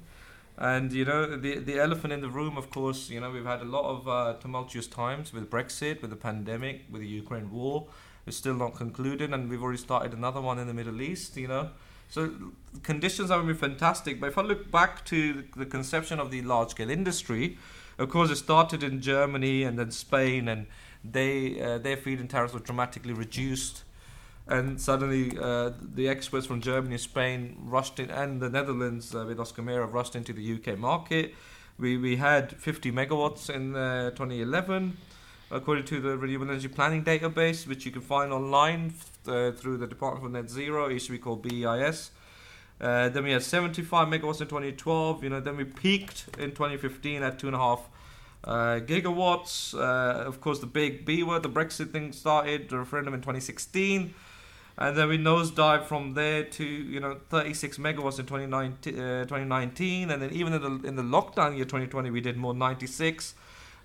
and 0.58 0.92
you 0.92 1.06
know 1.06 1.38
the 1.38 1.60
the 1.60 1.80
elephant 1.80 2.14
in 2.14 2.22
the 2.22 2.30
room. 2.30 2.58
Of 2.58 2.70
course, 2.70 3.10
you 3.10 3.20
know 3.20 3.32
we've 3.32 3.46
had 3.46 3.62
a 3.62 3.66
lot 3.66 3.86
of 3.86 4.08
uh, 4.08 4.34
tumultuous 4.40 4.88
times 4.88 5.34
with 5.34 5.50
Brexit, 5.50 6.02
with 6.02 6.10
the 6.10 6.16
pandemic, 6.16 6.86
with 6.92 7.02
the 7.02 7.08
Ukraine 7.08 7.52
war. 7.52 7.88
It's 8.28 8.38
still 8.38 8.56
not 8.56 8.76
concluded, 8.76 9.34
and 9.34 9.50
we've 9.50 9.64
already 9.64 9.80
started 9.80 10.14
another 10.14 10.42
one 10.42 10.60
in 10.60 10.68
the 10.68 10.74
Middle 10.74 11.02
East. 11.02 11.38
You 11.38 11.48
know, 11.48 11.70
so 12.10 12.32
conditions 12.84 13.30
haven't 13.30 13.48
been 13.48 13.56
fantastic. 13.56 14.20
But 14.20 14.28
if 14.28 14.38
I 14.38 14.42
look 14.42 14.70
back 14.72 15.06
to 15.06 15.44
the 15.56 15.66
conception 15.66 16.20
of 16.20 16.30
the 16.30 16.42
large 16.42 16.72
scale 16.72 16.90
industry, 16.90 17.58
of 17.98 18.10
course, 18.10 18.30
it 18.32 18.38
started 18.38 18.84
in 18.84 19.02
Germany 19.02 19.64
and 19.64 19.78
then 19.78 19.92
Spain 19.92 20.48
and 20.48 20.68
they 21.04 21.62
uh, 21.62 21.78
their 21.78 21.98
feed-in 21.98 22.28
tariffs 22.28 22.54
were 22.54 22.60
dramatically 22.60 23.14
reduced, 23.14 23.84
and 24.48 24.80
suddenly 24.80 25.38
uh, 25.40 25.72
the 25.82 26.08
experts 26.08 26.46
from 26.46 26.62
Germany, 26.62 26.98
Spain 26.98 27.58
rushed 27.60 28.00
in, 28.00 28.10
and 28.10 28.42
the 28.42 28.50
Netherlands 28.50 29.14
uh, 29.16 29.26
with 29.28 29.40
Oscar 29.40 29.62
Mayer 29.62 29.86
rushed 29.86 30.16
into 30.16 30.34
the 30.34 30.54
UK 30.56 30.78
market. 30.78 31.34
We 31.78 31.98
we 31.98 32.18
had 32.18 32.54
50 32.54 32.92
megawatts 32.92 33.50
in 33.50 33.76
uh, 33.76 34.12
2011, 34.12 34.98
according 35.50 35.86
to 35.86 36.00
the 36.00 36.18
Renewable 36.18 36.50
Energy 36.50 36.68
Planning 36.68 37.04
Database, 37.04 37.68
which 37.68 37.86
you 37.86 37.92
can 37.92 38.02
find 38.02 38.34
online 38.34 38.94
uh, 39.28 39.52
through 39.52 39.78
the 39.78 39.88
Department 39.88 40.26
for 40.26 40.30
Net 40.30 40.50
Zero. 40.50 40.90
It 40.90 40.94
used 40.94 41.08
to 41.08 41.12
be 41.14 41.18
called 41.18 41.42
BEIS. 41.44 42.12
Uh, 42.80 43.10
then 43.10 43.24
we 43.24 43.32
had 43.32 43.44
75 43.44 44.08
megawatts 44.08 44.42
in 44.42 44.48
2012. 44.48 45.24
You 45.24 45.30
know, 45.30 45.40
then 45.40 45.56
we 45.56 45.66
peaked 45.66 46.26
in 46.40 46.50
2015 46.52 47.22
at 47.22 47.38
two 47.38 47.48
and 47.48 47.56
a 47.56 47.60
half 47.60 47.88
uh, 48.44 48.80
gigawatts, 48.80 49.76
uh, 49.76 50.24
of 50.28 50.42
course, 50.42 50.60
the 50.60 50.66
big 50.66 51.06
B 51.06 51.24
word, 51.24 51.44
the 51.44 51.50
Brexit 51.50 51.92
thing 51.92 52.12
started, 52.12 52.70
the 52.70 52.80
referendum 52.80 53.14
in 53.14 53.22
2016, 53.22 54.14
and 54.78 54.98
then 54.98 55.10
we 55.10 55.18
nosedive 55.18 55.86
from 55.86 56.14
there 56.14 56.44
to 56.44 56.64
you 56.64 57.00
know 57.00 57.18
36 57.30 57.78
megawatts 57.78 58.20
in 58.20 58.26
2019, 58.26 59.00
uh, 59.00 59.24
2019, 59.24 60.12
and 60.12 60.22
then 60.22 60.32
even 60.32 60.54
in 60.54 60.62
the 60.62 60.88
in 60.88 60.96
the 60.96 61.04
lockdown 61.04 61.56
year 61.56 61.66
2020, 61.66 62.10
we 62.10 62.22
did 62.22 62.38
more 62.38 62.54
96, 62.54 63.36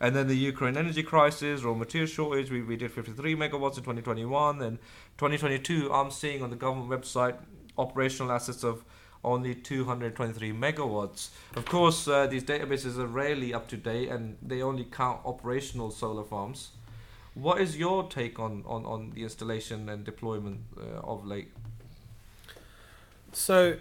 and 0.01 0.15
then 0.15 0.27
the 0.29 0.37
Ukraine 0.37 0.77
energy 0.77 1.03
crisis, 1.03 1.63
raw 1.63 1.75
material 1.75 2.09
shortage, 2.09 2.51
we, 2.51 2.63
we 2.63 2.77
did 2.77 2.91
53 2.91 3.35
megawatts 3.35 3.79
in 3.79 3.83
2021, 3.83 4.63
and 4.63 4.79
2022, 5.19 5.93
I'm 5.93 6.11
seeing 6.11 6.43
on 6.43 6.51
the 6.51 6.57
government 6.57 6.91
website 6.91 7.37
operational 7.79 8.33
assets 8.33 8.65
of 8.65 8.85
only 9.25 9.55
223 9.55 10.53
megawatts. 10.53 11.31
Of 11.57 11.65
course, 11.67 12.07
uh, 12.07 12.27
these 12.27 12.45
databases 12.45 12.97
are 12.97 13.07
rarely 13.07 13.53
up 13.53 13.69
to 13.69 13.77
date 13.77 14.09
and 14.09 14.37
they 14.41 14.63
only 14.63 14.85
count 14.85 15.21
operational 15.25 15.91
solar 15.91 16.25
farms. 16.25 16.71
What 17.37 17.61
is 17.61 17.77
your 17.77 18.09
take 18.09 18.41
on, 18.41 18.65
on, 18.67 18.87
on 18.87 19.11
the 19.15 19.23
installation 19.23 19.91
and 19.91 20.05
deployment 20.05 20.61
uh, 20.81 21.01
of 21.01 21.27
late? 21.27 21.53
So, 23.33 23.77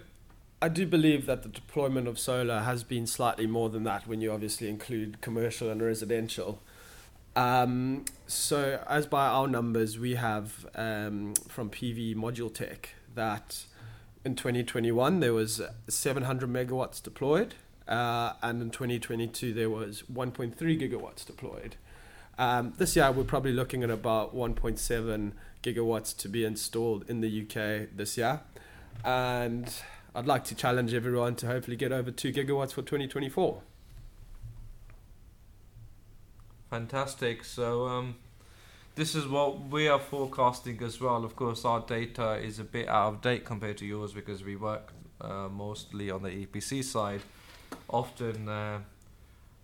I 0.60 0.68
do 0.68 0.86
believe 0.86 1.24
that 1.24 1.42
the 1.42 1.48
deployment 1.48 2.06
of 2.06 2.18
solar 2.18 2.60
has 2.60 2.84
been 2.84 3.06
slightly 3.06 3.46
more 3.46 3.70
than 3.70 3.82
that 3.84 4.06
when 4.06 4.20
you 4.20 4.30
obviously 4.30 4.68
include 4.68 5.22
commercial 5.22 5.70
and 5.70 5.80
residential. 5.80 6.60
Um, 7.34 8.04
so, 8.26 8.78
as 8.86 9.06
by 9.06 9.26
our 9.26 9.48
numbers, 9.48 9.98
we 9.98 10.16
have 10.16 10.66
um, 10.74 11.32
from 11.48 11.70
PV 11.70 12.14
Module 12.14 12.52
Tech 12.52 12.90
that 13.14 13.64
in 14.22 14.36
2021 14.36 15.20
there 15.20 15.32
was 15.32 15.62
700 15.88 16.50
megawatts 16.50 17.02
deployed, 17.02 17.54
uh, 17.88 18.34
and 18.42 18.60
in 18.60 18.68
2022 18.68 19.54
there 19.54 19.70
was 19.70 20.02
1.3 20.12 20.54
gigawatts 20.54 21.24
deployed. 21.24 21.76
Um, 22.38 22.74
this 22.76 22.96
year 22.96 23.10
we're 23.10 23.24
probably 23.24 23.52
looking 23.52 23.82
at 23.82 23.90
about 23.90 24.34
1.7 24.34 25.32
gigawatts 25.62 26.16
to 26.18 26.28
be 26.28 26.44
installed 26.44 27.08
in 27.08 27.20
the 27.20 27.42
UK 27.42 27.88
this 27.94 28.18
year, 28.18 28.40
and 29.04 29.72
I'd 30.14 30.26
like 30.26 30.44
to 30.44 30.54
challenge 30.54 30.92
everyone 30.94 31.34
to 31.36 31.46
hopefully 31.46 31.76
get 31.76 31.92
over 31.92 32.10
two 32.10 32.32
gigawatts 32.32 32.72
for 32.72 32.82
2024. 32.82 33.62
Fantastic. 36.70 37.44
So. 37.44 37.86
Um 37.86 38.16
this 38.96 39.14
is 39.14 39.28
what 39.28 39.68
we 39.68 39.88
are 39.88 39.98
forecasting 39.98 40.82
as 40.82 40.98
well. 41.02 41.22
Of 41.22 41.36
course, 41.36 41.66
our 41.66 41.80
data 41.80 42.36
is 42.36 42.58
a 42.58 42.64
bit 42.64 42.88
out 42.88 43.08
of 43.08 43.20
date 43.20 43.44
compared 43.44 43.76
to 43.78 43.84
yours 43.84 44.14
because 44.14 44.42
we 44.42 44.56
work 44.56 44.90
uh, 45.20 45.48
mostly 45.50 46.10
on 46.10 46.22
the 46.22 46.30
EPC 46.30 46.82
side. 46.82 47.20
Often 47.90 48.48
uh, 48.48 48.78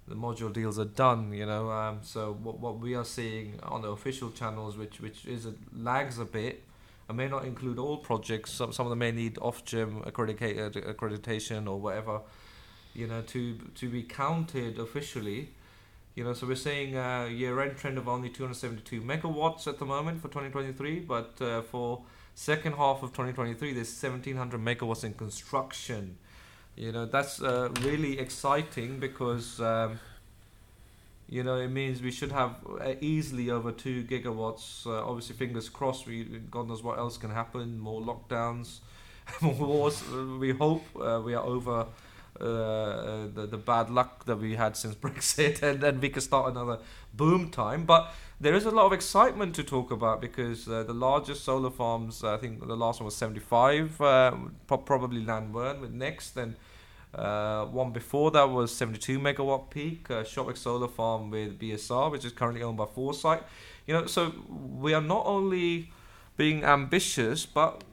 the 0.09 0.15
module 0.15 0.53
deals 0.53 0.79
are 0.79 0.85
done, 0.85 1.33
you 1.33 1.47
know. 1.47 1.71
Um, 1.71 2.01
so 2.03 2.37
what 2.43 2.59
what 2.59 2.79
we 2.79 2.95
are 2.95 3.05
seeing 3.05 3.61
on 3.63 3.83
the 3.83 3.89
official 3.89 4.31
channels, 4.31 4.77
which 4.77 5.01
which 5.01 5.25
is 5.27 5.47
a, 5.47 5.55
lags 5.75 6.19
a 6.19 6.25
bit, 6.25 6.63
and 7.09 7.17
may 7.17 7.29
not 7.29 7.45
include 7.45 7.79
all 7.79 7.99
projects. 7.99 8.53
Some 8.53 8.73
some 8.73 8.87
of 8.87 8.91
them 8.91 8.99
may 8.99 9.13
need 9.13 9.37
Ofgem 9.37 10.07
accredited 10.07 10.75
accreditation 10.75 11.69
or 11.69 11.79
whatever, 11.79 12.21
you 12.95 13.07
know, 13.07 13.23
to 13.23 13.59
to 13.75 13.89
be 13.89 14.03
counted 14.03 14.79
officially 14.79 15.51
you 16.15 16.25
know, 16.25 16.35
so 16.35 16.47
we're 16.47 16.57
seeing 16.57 16.95
a 16.97 17.27
year-end 17.29 17.79
trend 17.79 17.97
of 17.97 18.07
only 18.07 18.29
272 18.29 19.01
megawatts 19.01 19.67
at 19.67 19.79
the 19.79 19.87
moment 19.87 20.21
for 20.21 20.29
2023, 20.29 21.01
but 21.01 21.41
uh, 21.41 21.63
for 21.63 22.03
second 22.35 22.75
half 22.75 23.03
of 23.03 23.11
2023, 23.11 23.73
there's 23.73 23.89
1700 23.89 24.61
megawatts 24.61 25.05
in 25.05 25.15
construction. 25.15 26.19
You 26.77 26.93
know, 26.93 27.07
that's 27.07 27.43
uh, 27.43 27.69
really 27.83 28.19
exciting 28.19 28.99
because, 28.99 29.61
um, 29.61 30.01
you 31.29 31.43
know, 31.43 31.57
it 31.57 31.69
means 31.69 32.03
we 32.03 32.11
should 32.11 32.33
have 32.33 32.57
uh, 32.81 32.95
easily 33.01 33.51
over 33.51 33.73
two 33.73 34.05
gigawatts. 34.05 34.87
Uh, 34.87 35.05
obviously, 35.05 35.37
fingers 35.37 35.69
crossed. 35.69 36.07
We 36.07 36.25
God 36.51 36.69
knows 36.69 36.83
what 36.83 36.99
else 36.99 37.17
can 37.17 37.31
happen. 37.31 37.79
More 37.79 38.01
lockdowns, 38.01 38.79
more 39.41 39.55
wars. 39.55 40.03
We 40.39 40.53
hope 40.53 40.85
uh, 40.97 41.21
we 41.25 41.35
are 41.35 41.45
over 41.45 41.87
uh, 42.41 43.27
the, 43.35 43.47
the 43.51 43.59
bad 43.59 43.91
luck 43.91 44.25
that 44.25 44.37
we 44.37 44.57
had 44.57 44.77
since 44.77 44.95
Brexit, 45.03 45.63
and 45.63 45.81
then 45.81 46.01
we 46.01 46.09
can 46.09 46.23
start 46.23 46.51
another 46.51 46.79
boom 47.15 47.51
time. 47.51 47.85
But 47.85 48.13
there 48.41 48.55
is 48.55 48.65
a 48.65 48.71
lot 48.71 48.87
of 48.87 48.93
excitement 48.93 49.55
to 49.57 49.63
talk 49.63 49.91
about 49.91 50.21
because 50.21 50.67
uh, 50.69 50.83
the 50.83 50.95
largest 50.95 51.45
solar 51.45 51.71
farms, 51.71 52.25
I 52.25 52.37
think 52.39 52.67
the 52.67 52.77
last 52.77 53.01
one 53.01 53.07
was 53.07 53.17
75, 53.17 54.01
uh, 54.01 54.33
probably 54.67 55.25
Llanwern 55.25 55.81
with 55.81 55.93
Next, 55.93 56.37
and 56.37 56.57
uh, 57.15 57.67
one 57.67 57.93
before 57.93 58.31
that 58.31 58.49
was 58.49 58.75
72 58.75 59.19
megawatt 59.19 59.71
peak, 59.71 60.11
uh, 60.11 60.23
Shotwick 60.23 60.57
Solar 60.57 60.89
Farm 60.89 61.31
with 61.31 61.59
BSR, 61.59 62.11
which 62.11 62.25
is 62.25 62.33
currently 62.33 62.63
owned 62.63 62.79
by 62.79 62.87
Foresight. 62.87 63.43
You 63.87 63.95
know, 63.95 64.07
so 64.07 64.33
we 64.49 64.95
are 64.95 65.03
not 65.03 65.27
only 65.27 65.93
being 66.37 66.65
ambitious, 66.65 67.45
but 67.45 67.85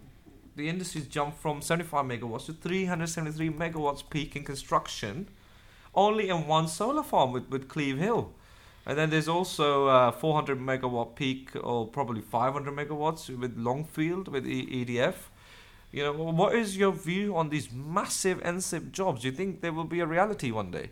the 0.59 0.69
industry's 0.69 1.07
jumped 1.07 1.39
from 1.39 1.61
75 1.61 2.05
megawatts 2.05 2.45
to 2.47 2.53
373 2.53 3.49
megawatts 3.49 4.03
peak 4.09 4.35
in 4.35 4.43
construction 4.43 5.27
only 5.95 6.29
in 6.29 6.47
one 6.47 6.67
solar 6.67 7.01
farm 7.01 7.31
with, 7.31 7.49
with 7.49 7.67
Cleve 7.67 7.97
Hill. 7.97 8.31
And 8.85 8.97
then 8.97 9.09
there's 9.09 9.27
also 9.27 9.87
uh, 9.87 10.11
400 10.11 10.59
megawatt 10.59 11.15
peak, 11.15 11.51
or 11.63 11.87
probably 11.87 12.21
500 12.21 12.73
megawatts 12.73 13.29
with 13.37 13.57
Longfield 13.57 14.27
with 14.27 14.47
e- 14.47 14.85
EDF. 14.85 15.15
You 15.91 16.03
know, 16.03 16.13
what 16.13 16.53
is 16.53 16.77
your 16.77 16.91
view 16.91 17.35
on 17.35 17.49
these 17.49 17.71
massive 17.71 18.39
NSIP 18.41 18.91
jobs? 18.91 19.21
Do 19.21 19.27
you 19.27 19.33
think 19.33 19.61
they 19.61 19.69
will 19.69 19.85
be 19.85 19.99
a 19.99 20.05
reality 20.05 20.51
one 20.51 20.71
day? 20.71 20.91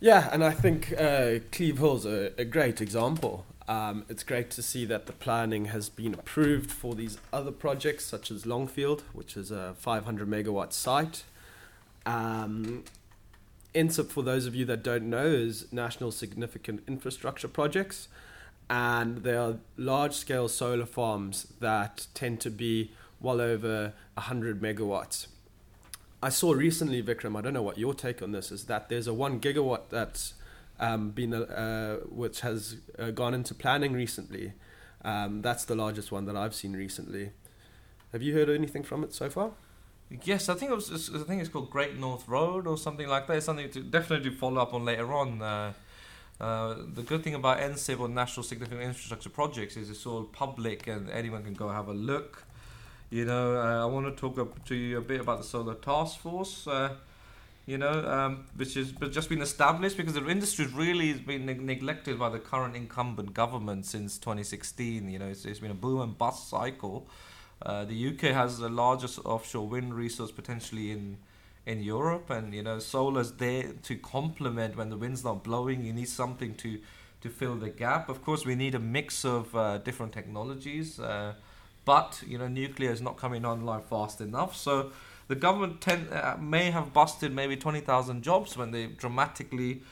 Yeah, 0.00 0.28
and 0.32 0.42
I 0.44 0.50
think 0.50 0.92
uh, 0.98 1.40
Cleve 1.52 1.78
Hill's 1.78 2.06
a, 2.06 2.32
a 2.38 2.44
great 2.44 2.80
example. 2.80 3.46
Um, 3.70 4.04
it's 4.08 4.24
great 4.24 4.50
to 4.50 4.62
see 4.62 4.84
that 4.86 5.06
the 5.06 5.12
planning 5.12 5.66
has 5.66 5.88
been 5.88 6.12
approved 6.12 6.72
for 6.72 6.96
these 6.96 7.18
other 7.32 7.52
projects, 7.52 8.04
such 8.04 8.32
as 8.32 8.44
Longfield, 8.44 9.04
which 9.12 9.36
is 9.36 9.52
a 9.52 9.74
500 9.78 10.28
megawatt 10.28 10.72
site. 10.72 11.22
Um, 12.04 12.82
NSIP, 13.72 14.10
for 14.10 14.24
those 14.24 14.46
of 14.46 14.56
you 14.56 14.64
that 14.64 14.82
don't 14.82 15.08
know, 15.08 15.24
is 15.24 15.72
National 15.72 16.10
Significant 16.10 16.82
Infrastructure 16.88 17.46
Projects, 17.46 18.08
and 18.68 19.18
they 19.18 19.36
are 19.36 19.58
large 19.76 20.14
scale 20.14 20.48
solar 20.48 20.84
farms 20.84 21.46
that 21.60 22.08
tend 22.12 22.40
to 22.40 22.50
be 22.50 22.90
well 23.20 23.40
over 23.40 23.92
100 24.14 24.60
megawatts. 24.60 25.28
I 26.20 26.30
saw 26.30 26.54
recently, 26.54 27.00
Vikram, 27.04 27.38
I 27.38 27.40
don't 27.40 27.54
know 27.54 27.62
what 27.62 27.78
your 27.78 27.94
take 27.94 28.20
on 28.20 28.32
this 28.32 28.50
is, 28.50 28.64
that 28.64 28.88
there's 28.88 29.06
a 29.06 29.14
1 29.14 29.40
gigawatt 29.40 29.90
that's 29.90 30.34
um, 30.80 31.10
been 31.10 31.32
uh, 31.32 31.98
which 32.08 32.40
has 32.40 32.76
uh, 32.98 33.10
gone 33.12 33.34
into 33.34 33.54
planning 33.54 33.92
recently. 33.92 34.52
Um, 35.04 35.42
that's 35.42 35.64
the 35.64 35.74
largest 35.74 36.10
one 36.10 36.24
that 36.26 36.36
I've 36.36 36.54
seen 36.54 36.72
recently. 36.74 37.30
Have 38.12 38.22
you 38.22 38.34
heard 38.34 38.50
anything 38.50 38.82
from 38.82 39.04
it 39.04 39.14
so 39.14 39.30
far? 39.30 39.52
Yes, 40.24 40.48
I 40.48 40.54
think 40.54 40.72
it 40.72 40.74
was. 40.74 40.90
I 41.14 41.22
think 41.28 41.40
it's 41.40 41.48
called 41.50 41.70
Great 41.70 41.96
North 41.96 42.26
Road 42.26 42.66
or 42.66 42.76
something 42.76 43.08
like 43.08 43.28
that. 43.28 43.36
It's 43.36 43.46
something 43.46 43.70
to 43.70 43.80
definitely 43.80 44.30
follow 44.30 44.60
up 44.60 44.74
on 44.74 44.84
later 44.84 45.12
on. 45.12 45.40
Uh, 45.40 45.72
Uh, 46.40 46.74
the 46.94 47.02
good 47.02 47.22
thing 47.22 47.34
about 47.34 47.58
NSIP 47.58 48.00
or 48.00 48.08
National 48.08 48.42
Significant 48.42 48.80
Infrastructure 48.82 49.28
Projects 49.28 49.76
is 49.76 49.90
it's 49.90 50.06
all 50.06 50.24
public 50.24 50.86
and 50.86 51.10
anyone 51.10 51.42
can 51.44 51.52
go 51.52 51.68
have 51.68 51.88
a 51.88 51.92
look. 51.92 52.44
You 53.10 53.26
know, 53.26 53.56
uh, 53.60 53.82
I 53.82 53.86
want 53.94 54.06
to 54.06 54.12
talk 54.18 54.64
to 54.64 54.74
you 54.74 54.96
a 54.98 55.02
bit 55.02 55.20
about 55.20 55.38
the 55.38 55.44
Solar 55.44 55.74
Task 55.74 56.18
Force. 56.20 56.66
You 57.70 57.78
know, 57.78 58.04
um, 58.04 58.46
which 58.56 58.74
has 58.74 58.90
just 59.12 59.28
been 59.28 59.40
established 59.40 59.96
because 59.96 60.14
the 60.14 60.28
industry 60.28 60.66
really 60.66 61.12
has 61.12 61.20
been 61.20 61.46
neg- 61.46 61.62
neglected 61.62 62.18
by 62.18 62.28
the 62.28 62.40
current 62.40 62.74
incumbent 62.74 63.32
government 63.32 63.86
since 63.86 64.18
2016. 64.18 65.08
You 65.08 65.20
know, 65.20 65.28
it's, 65.28 65.44
it's 65.44 65.60
been 65.60 65.70
a 65.70 65.74
boom 65.74 66.00
and 66.00 66.18
bust 66.18 66.48
cycle. 66.48 67.06
Uh, 67.62 67.84
the 67.84 68.08
UK 68.08 68.34
has 68.34 68.58
the 68.58 68.68
largest 68.68 69.20
offshore 69.24 69.68
wind 69.68 69.94
resource 69.94 70.32
potentially 70.32 70.90
in 70.90 71.18
in 71.64 71.80
Europe, 71.80 72.28
and 72.28 72.52
you 72.52 72.64
know, 72.64 72.80
solar's 72.80 73.30
there 73.34 73.72
to 73.84 73.94
complement 73.94 74.76
when 74.76 74.90
the 74.90 74.96
wind's 74.96 75.22
not 75.22 75.44
blowing. 75.44 75.84
You 75.84 75.92
need 75.92 76.08
something 76.08 76.56
to 76.56 76.80
to 77.20 77.28
fill 77.28 77.54
the 77.54 77.70
gap. 77.70 78.08
Of 78.08 78.24
course, 78.24 78.44
we 78.44 78.56
need 78.56 78.74
a 78.74 78.80
mix 78.80 79.24
of 79.24 79.54
uh, 79.54 79.78
different 79.78 80.12
technologies, 80.12 80.98
uh, 80.98 81.34
but 81.84 82.20
you 82.26 82.36
know, 82.36 82.48
nuclear 82.48 82.90
is 82.90 83.00
not 83.00 83.16
coming 83.16 83.44
online 83.44 83.82
fast 83.82 84.20
enough. 84.20 84.56
So 84.56 84.90
the 85.30 85.36
government 85.36 85.80
ten, 85.80 86.08
uh, 86.08 86.36
may 86.40 86.72
have 86.72 86.92
busted 86.92 87.32
maybe 87.32 87.56
twenty 87.56 87.80
thousand 87.80 88.22
jobs 88.22 88.56
when 88.56 88.72
they 88.72 88.86
dramatically 88.86 89.82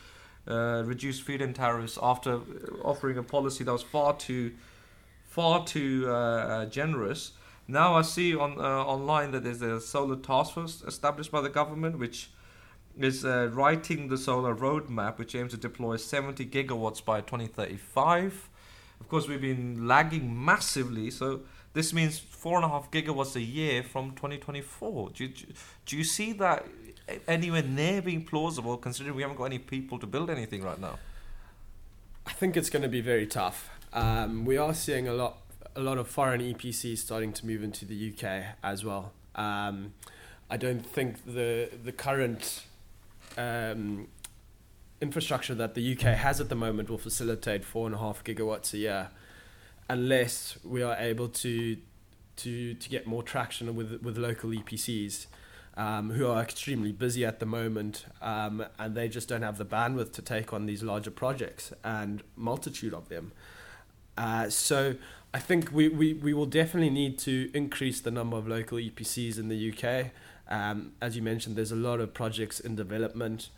uh, 0.49 0.83
reduced 0.85 1.23
feed-in 1.23 1.55
tariffs 1.55 1.97
after 2.03 2.41
offering 2.83 3.17
a 3.19 3.23
policy 3.23 3.63
that 3.63 3.73
was 3.73 3.85
far 3.85 4.17
too 4.17 4.53
far 5.25 5.65
too 5.65 6.07
uh, 6.09 6.13
uh, 6.13 6.67
generous. 6.67 7.33
Now 7.69 7.95
I 7.95 8.03
see 8.03 8.35
on 8.35 8.59
uh, 8.59 8.63
online 8.95 9.31
that 9.31 9.45
there's 9.45 9.63
a 9.63 9.81
solar 9.81 10.17
task 10.17 10.55
force 10.55 10.83
established 10.85 11.31
by 11.31 11.41
the 11.41 11.51
government, 11.51 12.01
which 12.01 12.31
is 12.99 13.25
uh, 13.25 13.49
writing 13.53 14.09
the 14.09 14.19
solar 14.19 14.57
roadmap, 14.57 15.19
which 15.19 15.37
aims 15.37 15.53
to 15.53 15.57
deploy 15.57 15.99
70 15.99 16.47
gigawatts 16.47 17.05
by 17.05 17.21
2035. 17.21 18.51
Of 19.01 19.09
course, 19.09 19.29
we've 19.29 19.41
been 19.41 19.87
lagging 19.87 20.45
massively, 20.45 21.13
so 21.13 21.43
this 21.73 21.93
means 21.93 22.19
four 22.19 22.57
and 22.57 22.65
a 22.65 22.69
half 22.69 22.91
gigawatts 22.91 23.37
a 23.37 23.43
year 23.43 23.83
from 23.83 24.11
2024. 24.13 25.11
Do 25.11 25.25
you, 25.25 25.33
do 25.87 25.97
you 25.97 26.05
see 26.05 26.33
that 26.35 26.67
anywhere 27.27 27.63
near 27.63 28.03
being 28.03 28.25
plausible, 28.25 28.77
considering 28.77 29.17
we 29.17 29.23
haven't 29.23 29.37
got 29.37 29.45
any 29.45 29.59
people 29.59 29.99
to 29.99 30.07
build 30.07 30.31
anything 30.31 30.63
right 30.63 30.81
now? 30.81 30.99
I 32.27 32.33
think 32.33 32.57
it's 32.57 32.71
going 32.71 32.83
to 32.83 32.89
be 32.89 33.01
very 33.01 33.27
tough. 33.27 33.71
Um, 33.93 34.45
we 34.45 34.57
are 34.57 34.75
seeing 34.75 35.09
a 35.09 35.15
lot 35.15 35.39
a 35.77 35.81
lot 35.81 35.97
of 35.97 36.09
foreign 36.09 36.41
EPCs 36.41 36.99
starting 36.99 37.33
to 37.33 37.47
move 37.47 37.63
into 37.63 37.85
the 37.85 38.13
UK 38.13 38.57
as 38.65 38.85
well. 38.85 39.13
Um, 39.35 39.95
I 40.51 40.57
don't 40.57 40.85
think 40.85 41.25
the 41.25 41.71
the 41.85 41.93
current 41.93 42.65
um, 43.37 44.09
infrastructure 45.01 45.55
that 45.55 45.75
the 45.75 45.93
UK 45.93 46.17
has 46.17 46.41
at 46.41 46.49
the 46.49 46.55
moment 46.55 46.91
will 46.91 46.99
facilitate 46.99 47.65
four 47.65 47.87
and 47.87 47.95
a 47.95 47.99
half 47.99 48.25
gigawatts 48.25 48.75
a 48.75 48.79
year, 48.79 49.09
unless 49.89 50.59
we 50.65 50.83
are 50.83 50.97
able 50.97 51.29
to 51.29 51.77
to 52.37 52.75
to 52.75 52.89
get 52.89 53.07
more 53.07 53.23
traction 53.23 53.75
with 53.75 54.03
with 54.03 54.17
local 54.19 54.51
EPCs. 54.51 55.27
Um, 55.77 56.11
who 56.11 56.27
are 56.27 56.43
extremely 56.43 56.91
busy 56.91 57.25
at 57.25 57.39
the 57.39 57.47
moment, 57.47 58.07
um, 58.21 58.65
and 58.81 58.97
they 58.97 59.09
just 59.09 59.29
don't 59.29 59.43
have 59.43 59.59
the 59.59 59.65
bandwidth 59.65 60.13
to 60.15 60.23
take 60.23 60.53
on 60.53 60.67
these 60.67 60.83
larger 60.83 61.13
projects 61.13 61.73
and 61.85 62.25
multitude 62.35 62.93
of 62.93 63.09
them. 63.09 63.31
Uh, 64.17 64.51
so 64.51 64.97
I 65.33 65.39
think 65.39 65.71
we, 65.73 65.89
we, 65.89 66.15
we 66.15 66.33
will 66.33 66.47
definitely 66.47 66.91
need 66.91 67.19
to 67.21 67.51
increase 67.55 68.01
the 68.01 68.11
number 68.11 68.37
of 68.37 68.49
local 68.49 68.79
EPCs 68.79 69.39
in 69.39 69.49
the 69.49 69.73
UK. 69.73 70.11
Um, 70.49 70.93
as 71.01 71.17
you 71.17 71.23
mentioned, 71.23 71.55
there's 71.55 71.73
a 71.73 71.77
lot 71.77 72.01
of 72.01 72.15
projects 72.15 72.59
in 72.59 72.75
development. 72.75 73.51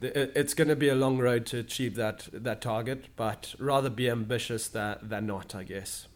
It's 0.00 0.54
going 0.54 0.68
to 0.68 0.76
be 0.76 0.88
a 0.88 0.94
long 0.94 1.18
road 1.18 1.44
to 1.46 1.58
achieve 1.58 1.96
that 1.96 2.28
that 2.32 2.60
target, 2.60 3.06
but 3.16 3.54
rather 3.58 3.90
be 3.90 4.08
ambitious 4.08 4.68
than, 4.68 4.98
than 5.02 5.26
not, 5.26 5.54
I 5.54 5.64
guess. 5.64 6.06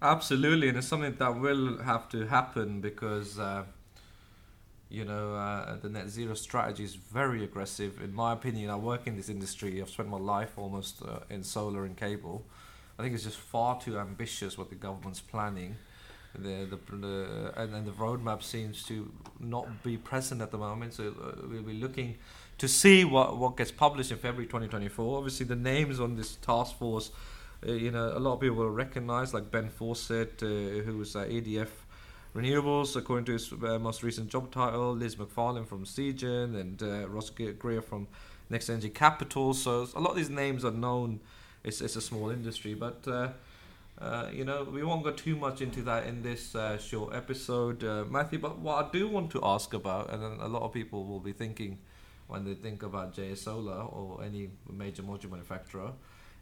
Absolutely, 0.00 0.68
and 0.68 0.78
it's 0.78 0.86
something 0.86 1.16
that 1.16 1.40
will 1.40 1.78
have 1.82 2.08
to 2.10 2.26
happen 2.26 2.80
because, 2.80 3.38
uh, 3.38 3.64
you 4.88 5.04
know, 5.04 5.34
uh, 5.34 5.76
the 5.76 5.88
net 5.88 6.08
zero 6.08 6.34
strategy 6.34 6.84
is 6.84 6.94
very 6.94 7.42
aggressive. 7.42 8.00
In 8.02 8.14
my 8.14 8.32
opinion, 8.32 8.70
I 8.70 8.76
work 8.76 9.06
in 9.06 9.16
this 9.16 9.28
industry. 9.28 9.80
I've 9.80 9.90
spent 9.90 10.08
my 10.08 10.18
life 10.18 10.52
almost 10.56 11.02
uh, 11.02 11.20
in 11.30 11.42
solar 11.42 11.84
and 11.84 11.96
cable 11.96 12.44
I 12.98 13.02
think 13.02 13.14
it's 13.14 13.24
just 13.24 13.38
far 13.38 13.80
too 13.80 13.98
ambitious 13.98 14.58
what 14.58 14.70
the 14.70 14.74
government's 14.74 15.20
planning. 15.20 15.76
The, 16.34 16.66
the, 16.66 16.96
the 16.96 17.52
and 17.56 17.72
then 17.72 17.84
the 17.84 17.92
roadmap 17.92 18.42
seems 18.42 18.82
to 18.84 19.10
not 19.38 19.82
be 19.82 19.96
present 19.96 20.42
at 20.42 20.50
the 20.50 20.58
moment. 20.58 20.94
So 20.94 21.08
uh, 21.08 21.46
we'll 21.48 21.62
be 21.62 21.74
looking 21.74 22.18
to 22.58 22.68
see 22.68 23.04
what 23.04 23.36
what 23.36 23.56
gets 23.56 23.70
published 23.70 24.10
in 24.10 24.18
February 24.18 24.46
2024. 24.46 25.18
Obviously, 25.18 25.46
the 25.46 25.56
names 25.56 26.00
on 26.00 26.16
this 26.16 26.36
task 26.36 26.78
force, 26.78 27.10
uh, 27.66 27.72
you 27.72 27.90
know, 27.90 28.12
a 28.14 28.18
lot 28.18 28.34
of 28.34 28.40
people 28.40 28.56
will 28.56 28.70
recognize, 28.70 29.32
like 29.32 29.50
Ben 29.50 29.68
Fawcett, 29.68 30.42
uh, 30.42 30.46
who 30.46 30.98
was 30.98 31.16
at 31.16 31.28
EDF 31.28 31.68
Renewables, 32.34 32.94
according 32.94 33.24
to 33.26 33.32
his 33.32 33.52
uh, 33.52 33.78
most 33.78 34.02
recent 34.02 34.28
job 34.28 34.50
title, 34.50 34.94
Liz 34.94 35.16
McFarlane 35.16 35.66
from 35.66 35.84
Seagen, 35.84 36.60
and 36.60 36.82
uh, 36.82 37.08
Ross 37.08 37.30
Grier 37.30 37.82
from 37.82 38.06
Next 38.50 38.68
Energy 38.68 38.90
Capital. 38.90 39.54
So 39.54 39.88
a 39.94 40.00
lot 40.00 40.10
of 40.10 40.16
these 40.16 40.30
names 40.30 40.64
are 40.64 40.70
known 40.70 41.20
it's 41.64 41.80
it's 41.80 41.96
a 41.96 42.00
small 42.00 42.30
industry. 42.30 42.74
But 42.74 43.06
uh, 43.06 43.28
uh, 44.00 44.28
you 44.32 44.44
know, 44.44 44.64
we 44.64 44.82
won't 44.84 45.04
go 45.04 45.12
too 45.12 45.36
much 45.36 45.60
into 45.60 45.82
that 45.82 46.06
in 46.06 46.22
this 46.22 46.54
uh, 46.54 46.78
short 46.78 47.14
episode, 47.14 47.82
uh, 47.84 48.04
Matthew. 48.08 48.38
But 48.38 48.58
what 48.58 48.84
I 48.84 48.90
do 48.90 49.08
want 49.08 49.30
to 49.32 49.40
ask 49.42 49.74
about, 49.74 50.12
and 50.12 50.22
a 50.40 50.48
lot 50.48 50.62
of 50.62 50.72
people 50.72 51.04
will 51.04 51.20
be 51.20 51.32
thinking 51.32 51.78
when 52.28 52.44
they 52.44 52.54
think 52.54 52.82
about 52.82 53.14
JA 53.14 53.34
Solar 53.34 53.82
or 53.82 54.22
any 54.22 54.50
major 54.70 55.02
module 55.02 55.30
manufacturer, 55.30 55.92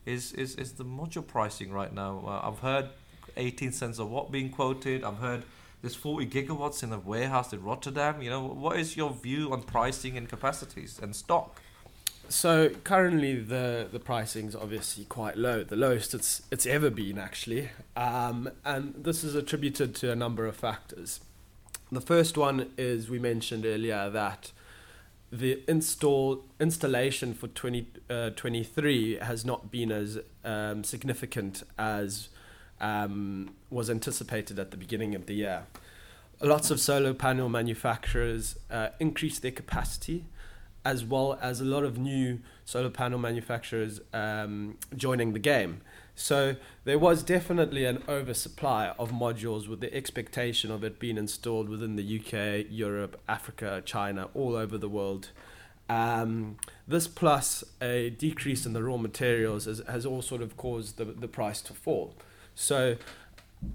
is 0.04 0.32
is 0.32 0.54
is 0.56 0.72
the 0.72 0.84
module 0.84 1.26
pricing 1.26 1.72
right 1.72 1.92
now? 1.92 2.22
Uh, 2.26 2.48
I've 2.48 2.58
heard 2.58 2.90
18 3.36 3.72
cents 3.72 3.98
a 3.98 4.04
watt 4.04 4.30
being 4.30 4.50
quoted. 4.50 5.02
I've 5.02 5.18
heard 5.18 5.44
there's 5.82 5.94
40 5.94 6.26
gigawatts 6.26 6.82
in 6.82 6.92
a 6.92 6.98
warehouse 6.98 7.52
in 7.52 7.62
Rotterdam. 7.62 8.22
You 8.22 8.30
know, 8.30 8.42
what 8.46 8.78
is 8.78 8.96
your 8.96 9.10
view 9.10 9.52
on 9.52 9.62
pricing 9.62 10.16
and 10.16 10.28
capacities 10.28 10.98
and 11.02 11.14
stock? 11.14 11.60
So 12.28 12.70
currently 12.82 13.36
the 13.40 13.86
the 13.90 14.00
pricing 14.00 14.46
is 14.46 14.56
obviously 14.56 15.04
quite 15.04 15.36
low, 15.36 15.62
the 15.62 15.76
lowest 15.76 16.14
it's 16.14 16.42
it's 16.50 16.66
ever 16.66 16.90
been 16.90 17.18
actually, 17.18 17.70
um, 17.96 18.50
and 18.64 18.94
this 18.96 19.22
is 19.22 19.36
attributed 19.36 19.94
to 19.96 20.10
a 20.10 20.16
number 20.16 20.46
of 20.46 20.56
factors. 20.56 21.20
The 21.92 22.00
first 22.00 22.36
one 22.36 22.72
is 22.76 23.08
we 23.08 23.20
mentioned 23.20 23.64
earlier 23.64 24.10
that 24.10 24.50
the 25.32 25.62
install 25.68 26.44
installation 26.60 27.34
for 27.34 27.48
2023 27.48 29.18
uh, 29.18 29.24
has 29.24 29.44
not 29.44 29.70
been 29.70 29.90
as 29.90 30.18
um, 30.44 30.84
significant 30.84 31.62
as 31.78 32.28
um, 32.80 33.54
was 33.70 33.90
anticipated 33.90 34.58
at 34.58 34.70
the 34.70 34.76
beginning 34.76 35.14
of 35.14 35.26
the 35.26 35.34
year. 35.34 35.64
Lots 36.40 36.70
of 36.70 36.80
solar 36.80 37.14
panel 37.14 37.48
manufacturers 37.48 38.56
uh, 38.70 38.90
increased 39.00 39.42
their 39.42 39.50
capacity 39.50 40.26
as 40.84 41.04
well 41.04 41.36
as 41.42 41.60
a 41.60 41.64
lot 41.64 41.82
of 41.82 41.98
new 41.98 42.38
solar 42.64 42.90
panel 42.90 43.18
manufacturers 43.18 44.00
um, 44.12 44.78
joining 44.94 45.32
the 45.32 45.38
game. 45.40 45.80
So 46.16 46.56
there 46.84 46.98
was 46.98 47.22
definitely 47.22 47.84
an 47.84 48.02
oversupply 48.08 48.94
of 48.98 49.12
modules 49.12 49.68
with 49.68 49.80
the 49.80 49.94
expectation 49.94 50.70
of 50.70 50.82
it 50.82 50.98
being 50.98 51.18
installed 51.18 51.68
within 51.68 51.96
the 51.96 52.18
UK, 52.18 52.66
Europe, 52.70 53.20
Africa, 53.28 53.82
China, 53.84 54.28
all 54.34 54.56
over 54.56 54.78
the 54.78 54.88
world. 54.88 55.28
Um, 55.88 56.56
this 56.88 57.06
plus 57.06 57.62
a 57.80 58.10
decrease 58.10 58.66
in 58.66 58.72
the 58.72 58.82
raw 58.82 58.96
materials 58.96 59.66
has, 59.66 59.82
has 59.88 60.04
all 60.04 60.22
sort 60.22 60.42
of 60.42 60.56
caused 60.56 60.96
the, 60.96 61.04
the 61.04 61.28
price 61.28 61.60
to 61.62 61.74
fall. 61.74 62.14
So 62.54 62.96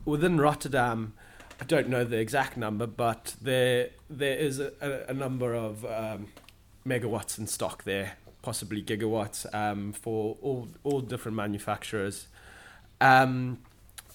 within 0.04 0.42
Rotterdam, 0.42 1.14
I 1.62 1.64
don't 1.64 1.90
know 1.90 2.04
the 2.04 2.18
exact 2.18 2.58
number, 2.58 2.88
but 2.88 3.36
there 3.40 3.92
there 4.10 4.36
is 4.36 4.60
a, 4.60 5.06
a, 5.08 5.14
number 5.14 5.54
of 5.54 5.86
um, 5.86 6.28
megawatts 6.86 7.38
in 7.38 7.46
stock 7.46 7.84
there, 7.84 8.14
possibly 8.42 8.82
gigawatts 8.82 9.46
um, 9.54 9.94
for 9.94 10.38
all 10.42 10.70
all 10.84 11.02
different 11.02 11.38
manufacturers. 11.38 12.28
Um, 13.02 13.58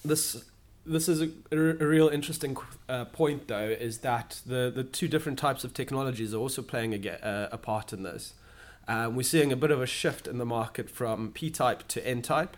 this 0.03 0.45
this 0.85 1.09
is 1.09 1.21
a, 1.21 1.29
a, 1.51 1.85
real 1.85 2.07
interesting 2.07 2.55
uh, 2.87 3.03
point, 3.05 3.49
though, 3.49 3.67
is 3.67 3.97
that 3.99 4.39
the, 4.45 4.71
the 4.73 4.85
two 4.85 5.09
different 5.09 5.37
types 5.37 5.65
of 5.65 5.73
technologies 5.73 6.33
are 6.33 6.37
also 6.37 6.61
playing 6.61 6.93
a, 6.93 7.11
uh, 7.11 7.49
a 7.51 7.57
part 7.57 7.91
in 7.91 8.03
this. 8.03 8.33
Um, 8.87 9.17
we're 9.17 9.23
seeing 9.23 9.51
a 9.51 9.57
bit 9.57 9.69
of 9.69 9.81
a 9.81 9.85
shift 9.85 10.27
in 10.27 10.37
the 10.37 10.45
market 10.45 10.89
from 10.89 11.33
P 11.33 11.49
type 11.49 11.89
to 11.89 12.07
N 12.07 12.21
type 12.21 12.55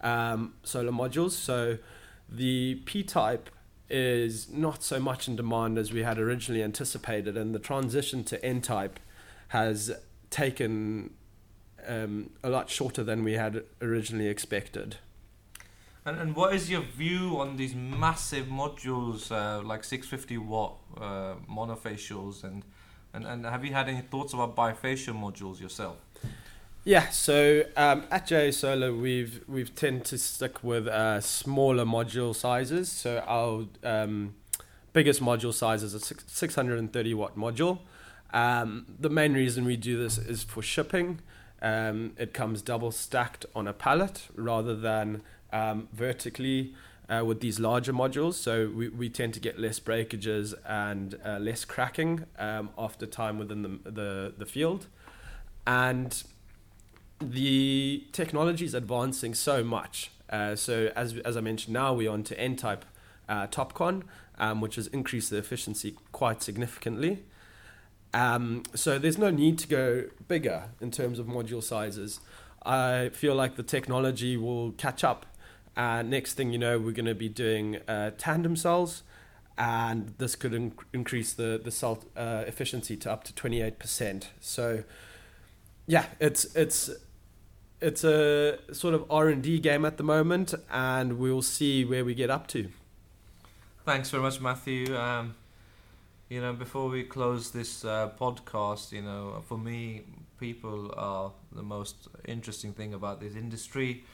um, 0.00 0.54
solar 0.62 0.90
modules. 0.90 1.32
So 1.32 1.76
the 2.30 2.76
P 2.86 3.02
type 3.02 3.50
is 3.90 4.50
not 4.50 4.82
so 4.82 4.98
much 4.98 5.28
in 5.28 5.36
demand 5.36 5.76
as 5.76 5.92
we 5.92 6.02
had 6.02 6.18
originally 6.18 6.62
anticipated, 6.62 7.36
and 7.36 7.54
the 7.54 7.58
transition 7.58 8.24
to 8.24 8.42
N 8.42 8.62
type 8.62 8.98
has 9.48 9.92
taken 10.30 11.10
um, 11.86 12.30
a 12.42 12.48
lot 12.48 12.70
shorter 12.70 13.04
than 13.04 13.22
we 13.22 13.34
had 13.34 13.64
originally 13.82 14.28
expected. 14.28 14.96
And, 16.06 16.20
and 16.20 16.36
what 16.36 16.54
is 16.54 16.70
your 16.70 16.82
view 16.82 17.40
on 17.40 17.56
these 17.56 17.74
massive 17.74 18.46
modules 18.46 19.32
uh, 19.32 19.60
like 19.66 19.82
650 19.82 20.38
watt 20.38 20.76
uh, 20.96 21.34
monofacials 21.50 22.44
and, 22.44 22.64
and 23.12 23.26
and 23.26 23.44
have 23.44 23.64
you 23.64 23.72
had 23.72 23.88
any 23.88 24.02
thoughts 24.02 24.32
about 24.32 24.54
bifacial 24.54 25.14
modules 25.14 25.60
yourself? 25.60 25.96
Yeah, 26.84 27.08
so 27.08 27.64
um, 27.76 28.04
at 28.12 28.28
JA 28.28 28.52
Solar, 28.52 28.94
we've 28.94 29.42
we've 29.48 29.74
tend 29.74 30.04
to 30.04 30.18
stick 30.18 30.62
with 30.62 30.86
uh, 30.86 31.20
smaller 31.20 31.84
module 31.84 32.32
sizes. 32.32 32.88
So 32.88 33.24
our 33.26 33.66
um, 33.82 34.36
biggest 34.92 35.20
module 35.20 35.52
size 35.52 35.82
is 35.82 35.94
a 35.94 35.98
six, 35.98 36.24
630 36.28 37.14
watt 37.14 37.36
module. 37.36 37.80
Um, 38.32 38.86
the 39.00 39.10
main 39.10 39.34
reason 39.34 39.64
we 39.64 39.76
do 39.76 39.98
this 39.98 40.16
is 40.16 40.44
for 40.44 40.62
shipping. 40.62 41.18
Um, 41.60 42.12
it 42.16 42.32
comes 42.32 42.62
double 42.62 42.92
stacked 42.92 43.46
on 43.56 43.66
a 43.66 43.72
pallet 43.72 44.28
rather 44.36 44.76
than 44.76 45.22
um, 45.52 45.88
vertically 45.92 46.74
uh, 47.08 47.24
with 47.24 47.40
these 47.40 47.60
larger 47.60 47.92
modules. 47.92 48.34
So 48.34 48.70
we, 48.74 48.88
we 48.88 49.08
tend 49.08 49.34
to 49.34 49.40
get 49.40 49.58
less 49.58 49.78
breakages 49.78 50.54
and 50.66 51.18
uh, 51.24 51.38
less 51.38 51.64
cracking 51.64 52.24
um, 52.38 52.70
after 52.76 53.06
time 53.06 53.38
within 53.38 53.62
the, 53.62 53.90
the, 53.90 54.34
the 54.36 54.46
field. 54.46 54.86
And 55.66 56.22
the 57.20 58.04
technology 58.12 58.64
is 58.64 58.74
advancing 58.74 59.34
so 59.34 59.64
much. 59.64 60.10
Uh, 60.28 60.56
so 60.56 60.90
as 60.96 61.16
as 61.24 61.36
I 61.36 61.40
mentioned, 61.40 61.72
now 61.72 61.94
we're 61.94 62.10
on 62.10 62.24
to 62.24 62.38
N-type 62.38 62.84
uh, 63.28 63.46
TOPCon, 63.46 64.02
um, 64.38 64.60
which 64.60 64.74
has 64.74 64.88
increased 64.88 65.30
the 65.30 65.38
efficiency 65.38 65.96
quite 66.12 66.42
significantly. 66.42 67.24
Um, 68.12 68.62
so 68.74 68.98
there's 68.98 69.18
no 69.18 69.30
need 69.30 69.58
to 69.58 69.68
go 69.68 70.04
bigger 70.26 70.70
in 70.80 70.90
terms 70.90 71.18
of 71.18 71.26
module 71.26 71.62
sizes. 71.62 72.20
I 72.64 73.10
feel 73.10 73.34
like 73.34 73.56
the 73.56 73.62
technology 73.62 74.36
will 74.36 74.72
catch 74.72 75.04
up. 75.04 75.26
Uh, 75.76 76.02
next 76.02 76.34
thing 76.34 76.52
you 76.52 76.58
know, 76.58 76.78
we're 76.78 76.92
going 76.92 77.06
to 77.06 77.14
be 77.14 77.28
doing 77.28 77.76
uh, 77.86 78.10
tandem 78.16 78.56
cells, 78.56 79.02
and 79.58 80.14
this 80.18 80.34
could 80.34 80.52
inc- 80.52 80.84
increase 80.92 81.32
the 81.34 81.60
the 81.62 81.70
cell 81.70 82.02
uh, 82.16 82.44
efficiency 82.46 82.96
to 82.96 83.12
up 83.12 83.24
to 83.24 83.32
28%. 83.32 84.28
So 84.40 84.84
yeah, 85.86 86.06
it's 86.18 86.44
it's 86.56 86.90
it's 87.80 88.04
a 88.04 88.58
sort 88.72 88.94
of 88.94 89.04
R 89.10 89.28
and 89.28 89.42
D 89.42 89.58
game 89.58 89.84
at 89.84 89.96
the 89.96 90.02
moment, 90.02 90.54
and 90.70 91.18
we'll 91.18 91.42
see 91.42 91.84
where 91.84 92.04
we 92.04 92.14
get 92.14 92.30
up 92.30 92.46
to. 92.48 92.68
Thanks 93.84 94.10
very 94.10 94.22
much, 94.22 94.40
Matthew. 94.40 94.96
Um, 94.96 95.34
you 96.28 96.40
know, 96.40 96.52
before 96.52 96.88
we 96.88 97.04
close 97.04 97.52
this 97.52 97.84
uh, 97.84 98.10
podcast, 98.18 98.92
you 98.92 99.02
know, 99.02 99.44
for 99.46 99.56
me, 99.56 100.02
people 100.40 100.92
are 100.96 101.32
the 101.52 101.62
most 101.62 102.08
interesting 102.26 102.72
thing 102.72 102.94
about 102.94 103.20
this 103.20 103.36
industry. 103.36 104.04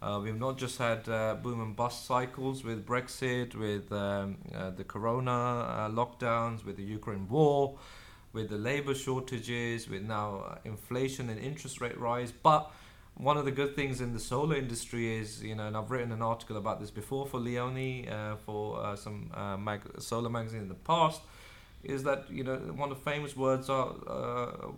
Uh, 0.00 0.20
we've 0.22 0.38
not 0.38 0.56
just 0.56 0.78
had 0.78 1.08
uh, 1.08 1.34
boom 1.34 1.60
and 1.60 1.74
bust 1.74 2.06
cycles 2.06 2.62
with 2.62 2.86
Brexit, 2.86 3.56
with 3.56 3.90
um, 3.90 4.36
uh, 4.54 4.70
the 4.70 4.84
Corona 4.84 5.32
uh, 5.32 5.88
lockdowns, 5.90 6.64
with 6.64 6.76
the 6.76 6.84
Ukraine 6.84 7.28
war, 7.28 7.76
with 8.32 8.48
the 8.48 8.58
labor 8.58 8.94
shortages, 8.94 9.88
with 9.88 10.02
now 10.02 10.44
uh, 10.48 10.58
inflation 10.64 11.28
and 11.28 11.40
interest 11.40 11.80
rate 11.80 11.98
rise, 11.98 12.30
but 12.30 12.70
one 13.14 13.36
of 13.36 13.44
the 13.44 13.50
good 13.50 13.74
things 13.74 14.00
in 14.00 14.12
the 14.12 14.20
solar 14.20 14.54
industry 14.54 15.16
is, 15.16 15.42
you 15.42 15.56
know, 15.56 15.66
and 15.66 15.76
I've 15.76 15.90
written 15.90 16.12
an 16.12 16.22
article 16.22 16.56
about 16.56 16.78
this 16.78 16.92
before 16.92 17.26
for 17.26 17.40
Leone, 17.40 18.08
uh, 18.08 18.36
for 18.46 18.96
some 18.96 19.32
mag- 19.58 20.00
solar 20.00 20.30
magazine 20.30 20.60
in 20.60 20.68
the 20.68 20.74
past, 20.74 21.20
is 21.82 22.04
that 22.04 22.30
you 22.30 22.44
know 22.44 22.56
one 22.76 22.92
of 22.92 22.98
the 22.98 23.10
famous 23.10 23.36
words 23.36 23.68
are 23.68 23.88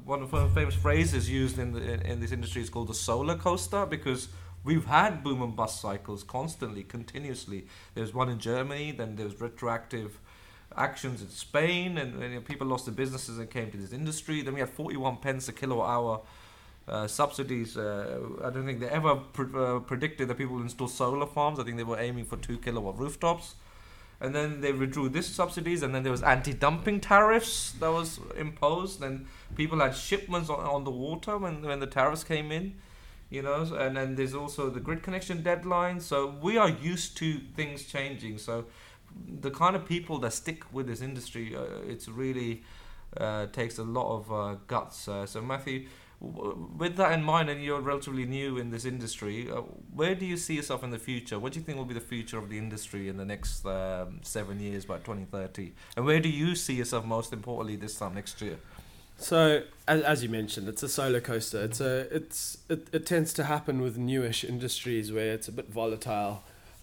one 0.04 0.22
of 0.22 0.30
the 0.30 0.48
famous 0.54 0.74
phrases 0.74 1.28
used 1.28 1.58
in 1.58 1.72
the 1.72 1.82
in, 1.82 2.02
in 2.02 2.20
this 2.20 2.30
industry 2.30 2.62
is 2.62 2.70
called 2.70 2.88
the 2.88 2.94
solar 2.94 3.36
coaster 3.36 3.84
because 3.86 4.28
we've 4.64 4.86
had 4.86 5.22
boom 5.22 5.42
and 5.42 5.56
bust 5.56 5.80
cycles 5.80 6.22
constantly, 6.22 6.82
continuously. 6.82 7.66
There's 7.94 8.14
one 8.14 8.28
in 8.28 8.38
Germany, 8.38 8.92
then 8.92 9.16
there's 9.16 9.40
retroactive 9.40 10.18
actions 10.76 11.22
in 11.22 11.28
Spain, 11.28 11.98
and, 11.98 12.22
and 12.22 12.44
people 12.44 12.66
lost 12.66 12.86
their 12.86 12.94
businesses 12.94 13.38
and 13.38 13.50
came 13.50 13.70
to 13.70 13.76
this 13.76 13.92
industry. 13.92 14.42
Then 14.42 14.54
we 14.54 14.60
had 14.60 14.70
41 14.70 15.16
pence 15.18 15.48
a 15.48 15.52
kilowatt 15.52 15.88
hour 15.88 16.20
uh, 16.88 17.06
subsidies. 17.06 17.76
Uh, 17.76 18.20
I 18.44 18.50
don't 18.50 18.66
think 18.66 18.80
they 18.80 18.88
ever 18.88 19.16
pr- 19.16 19.58
uh, 19.58 19.80
predicted 19.80 20.28
that 20.28 20.38
people 20.38 20.56
would 20.56 20.62
install 20.62 20.88
solar 20.88 21.26
farms. 21.26 21.58
I 21.58 21.64
think 21.64 21.76
they 21.76 21.84
were 21.84 21.98
aiming 21.98 22.24
for 22.24 22.36
two 22.36 22.58
kilowatt 22.58 22.98
rooftops. 22.98 23.54
And 24.20 24.34
then 24.34 24.60
they 24.60 24.72
withdrew 24.72 25.08
this 25.08 25.26
subsidies, 25.26 25.82
and 25.82 25.94
then 25.94 26.02
there 26.02 26.12
was 26.12 26.22
anti-dumping 26.22 27.00
tariffs 27.00 27.72
that 27.80 27.90
was 27.90 28.20
imposed, 28.36 29.02
and 29.02 29.26
people 29.54 29.80
had 29.80 29.96
shipments 29.96 30.50
on, 30.50 30.60
on 30.60 30.84
the 30.84 30.90
water 30.90 31.38
when, 31.38 31.62
when 31.62 31.80
the 31.80 31.86
tariffs 31.86 32.22
came 32.22 32.52
in, 32.52 32.74
you 33.30 33.42
know. 33.42 33.62
And 33.78 33.96
then 33.96 34.14
there's 34.16 34.34
also 34.34 34.68
the 34.68 34.80
grid 34.80 35.02
connection 35.02 35.42
deadline. 35.42 36.00
So 36.00 36.34
we 36.42 36.58
are 36.58 36.68
used 36.68 37.16
to 37.18 37.38
things 37.56 37.84
changing. 37.84 38.38
So 38.38 38.66
the 39.40 39.50
kind 39.50 39.74
of 39.76 39.86
people 39.86 40.18
that 40.18 40.32
stick 40.32 40.64
with 40.72 40.86
this 40.86 41.00
industry, 41.00 41.56
uh, 41.56 41.62
it's 41.86 42.08
really 42.08 42.62
uh, 43.16 43.46
takes 43.46 43.78
a 43.78 43.84
lot 43.84 44.16
of 44.16 44.32
uh, 44.32 44.56
guts. 44.66 45.08
Uh, 45.08 45.26
so 45.26 45.40
Matthew, 45.40 45.86
with 46.20 46.96
that 46.96 47.12
in 47.12 47.24
mind, 47.24 47.48
and 47.48 47.62
you're 47.62 47.80
relatively 47.80 48.26
new 48.26 48.58
in 48.58 48.70
this 48.70 48.84
industry, 48.84 49.50
uh, 49.50 49.62
where 49.94 50.14
do 50.14 50.26
you 50.26 50.36
see 50.36 50.54
yourself 50.54 50.84
in 50.84 50.90
the 50.90 50.98
future? 50.98 51.38
What 51.38 51.52
do 51.52 51.58
you 51.58 51.64
think 51.64 51.78
will 51.78 51.86
be 51.86 51.94
the 51.94 52.00
future 52.00 52.38
of 52.38 52.50
the 52.50 52.58
industry 52.58 53.08
in 53.08 53.16
the 53.16 53.24
next 53.24 53.64
um, 53.64 54.20
seven 54.22 54.60
years 54.60 54.84
by 54.84 54.98
2030? 54.98 55.72
And 55.96 56.04
where 56.04 56.20
do 56.20 56.28
you 56.28 56.54
see 56.54 56.74
yourself 56.74 57.04
most 57.04 57.32
importantly 57.32 57.76
this 57.76 57.96
time 57.98 58.14
next 58.14 58.40
year? 58.42 58.58
So, 59.20 59.62
as, 59.86 60.02
as 60.02 60.22
you 60.22 60.28
mentioned, 60.28 60.68
it's 60.68 60.82
a 60.82 60.88
solar 60.88 61.20
coaster. 61.20 61.62
It's 61.62 61.80
a 61.80 62.14
it's 62.14 62.58
it, 62.68 62.88
it 62.92 63.06
tends 63.06 63.32
to 63.34 63.44
happen 63.44 63.80
with 63.80 63.98
newish 63.98 64.44
industries 64.44 65.12
where 65.12 65.32
it's 65.34 65.46
a 65.46 65.52
bit 65.52 65.68
volatile, 65.68 66.42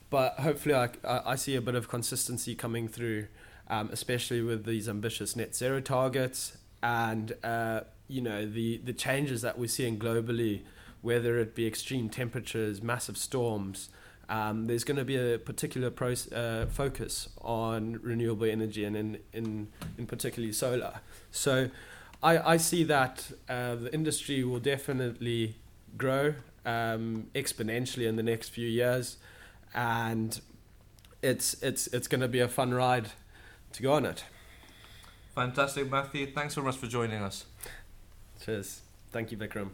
but 0.10 0.36
hopefully, 0.39 0.76
I 0.76 0.89
I 1.04 1.36
see 1.36 1.56
a 1.56 1.62
bit 1.62 1.76
of 1.76 1.89
consistency 1.89 2.54
coming 2.56 2.88
through, 2.88 3.28
um, 3.69 3.89
especially 3.91 4.41
with 4.41 4.65
these 4.65 4.88
ambitious 4.88 5.36
net 5.36 5.56
zero 5.56 5.82
targets 5.82 6.58
and. 6.82 7.34
Uh, 7.43 7.82
you 8.08 8.21
know 8.21 8.45
the 8.45 8.78
the 8.78 8.93
changes 8.93 9.41
that 9.41 9.58
we're 9.58 9.67
seeing 9.67 10.00
globally, 10.00 10.62
whether 11.02 11.38
it 11.39 11.56
be 11.56 11.67
extreme 11.67 12.10
temperatures, 12.10 12.82
massive 12.82 13.17
storms. 13.17 13.89
Um, 14.30 14.67
there's 14.67 14.84
going 14.84 14.97
to 14.97 15.06
be 15.06 15.15
a 15.15 15.38
particular 15.38 15.89
pro- 15.89 16.13
uh, 16.36 16.65
focus 16.65 17.30
on 17.41 18.00
renewable 18.04 18.45
energy 18.45 18.84
and 18.84 18.97
in, 18.97 19.19
in, 19.32 19.67
in 19.97 20.06
particularly 20.06 20.52
solar. 20.52 21.00
So 21.32 21.69
I, 22.21 22.53
I 22.53 22.58
see 22.58 22.84
that 22.86 23.32
uh, 23.47 23.75
the 23.75 23.93
industry 23.93 24.43
will 24.43 24.60
definitely 24.60 25.56
grow 25.97 26.36
um, 26.65 27.27
exponentially 27.36 28.08
in 28.08 28.15
the 28.15 28.23
next 28.23 28.49
few 28.49 28.67
years, 28.67 29.17
and 29.73 30.39
it's 31.21 31.62
it's 31.62 31.88
it's 31.88 32.08
going 32.08 32.21
to 32.21 32.27
be 32.27 32.39
a 32.39 32.47
fun 32.47 32.73
ride 32.73 33.10
to 33.73 33.84
go 33.84 33.93
on 33.93 34.06
it. 34.06 34.23
Fantastic, 35.36 35.89
Matthew. 35.91 36.32
Thanks 36.32 36.56
so 36.56 36.62
much 36.62 36.77
for 36.77 36.88
joining 36.88 37.21
us. 37.21 37.45
Cheers. 38.43 38.82
Thank 39.12 39.32
you, 39.32 39.38
Vikram. 39.38 39.69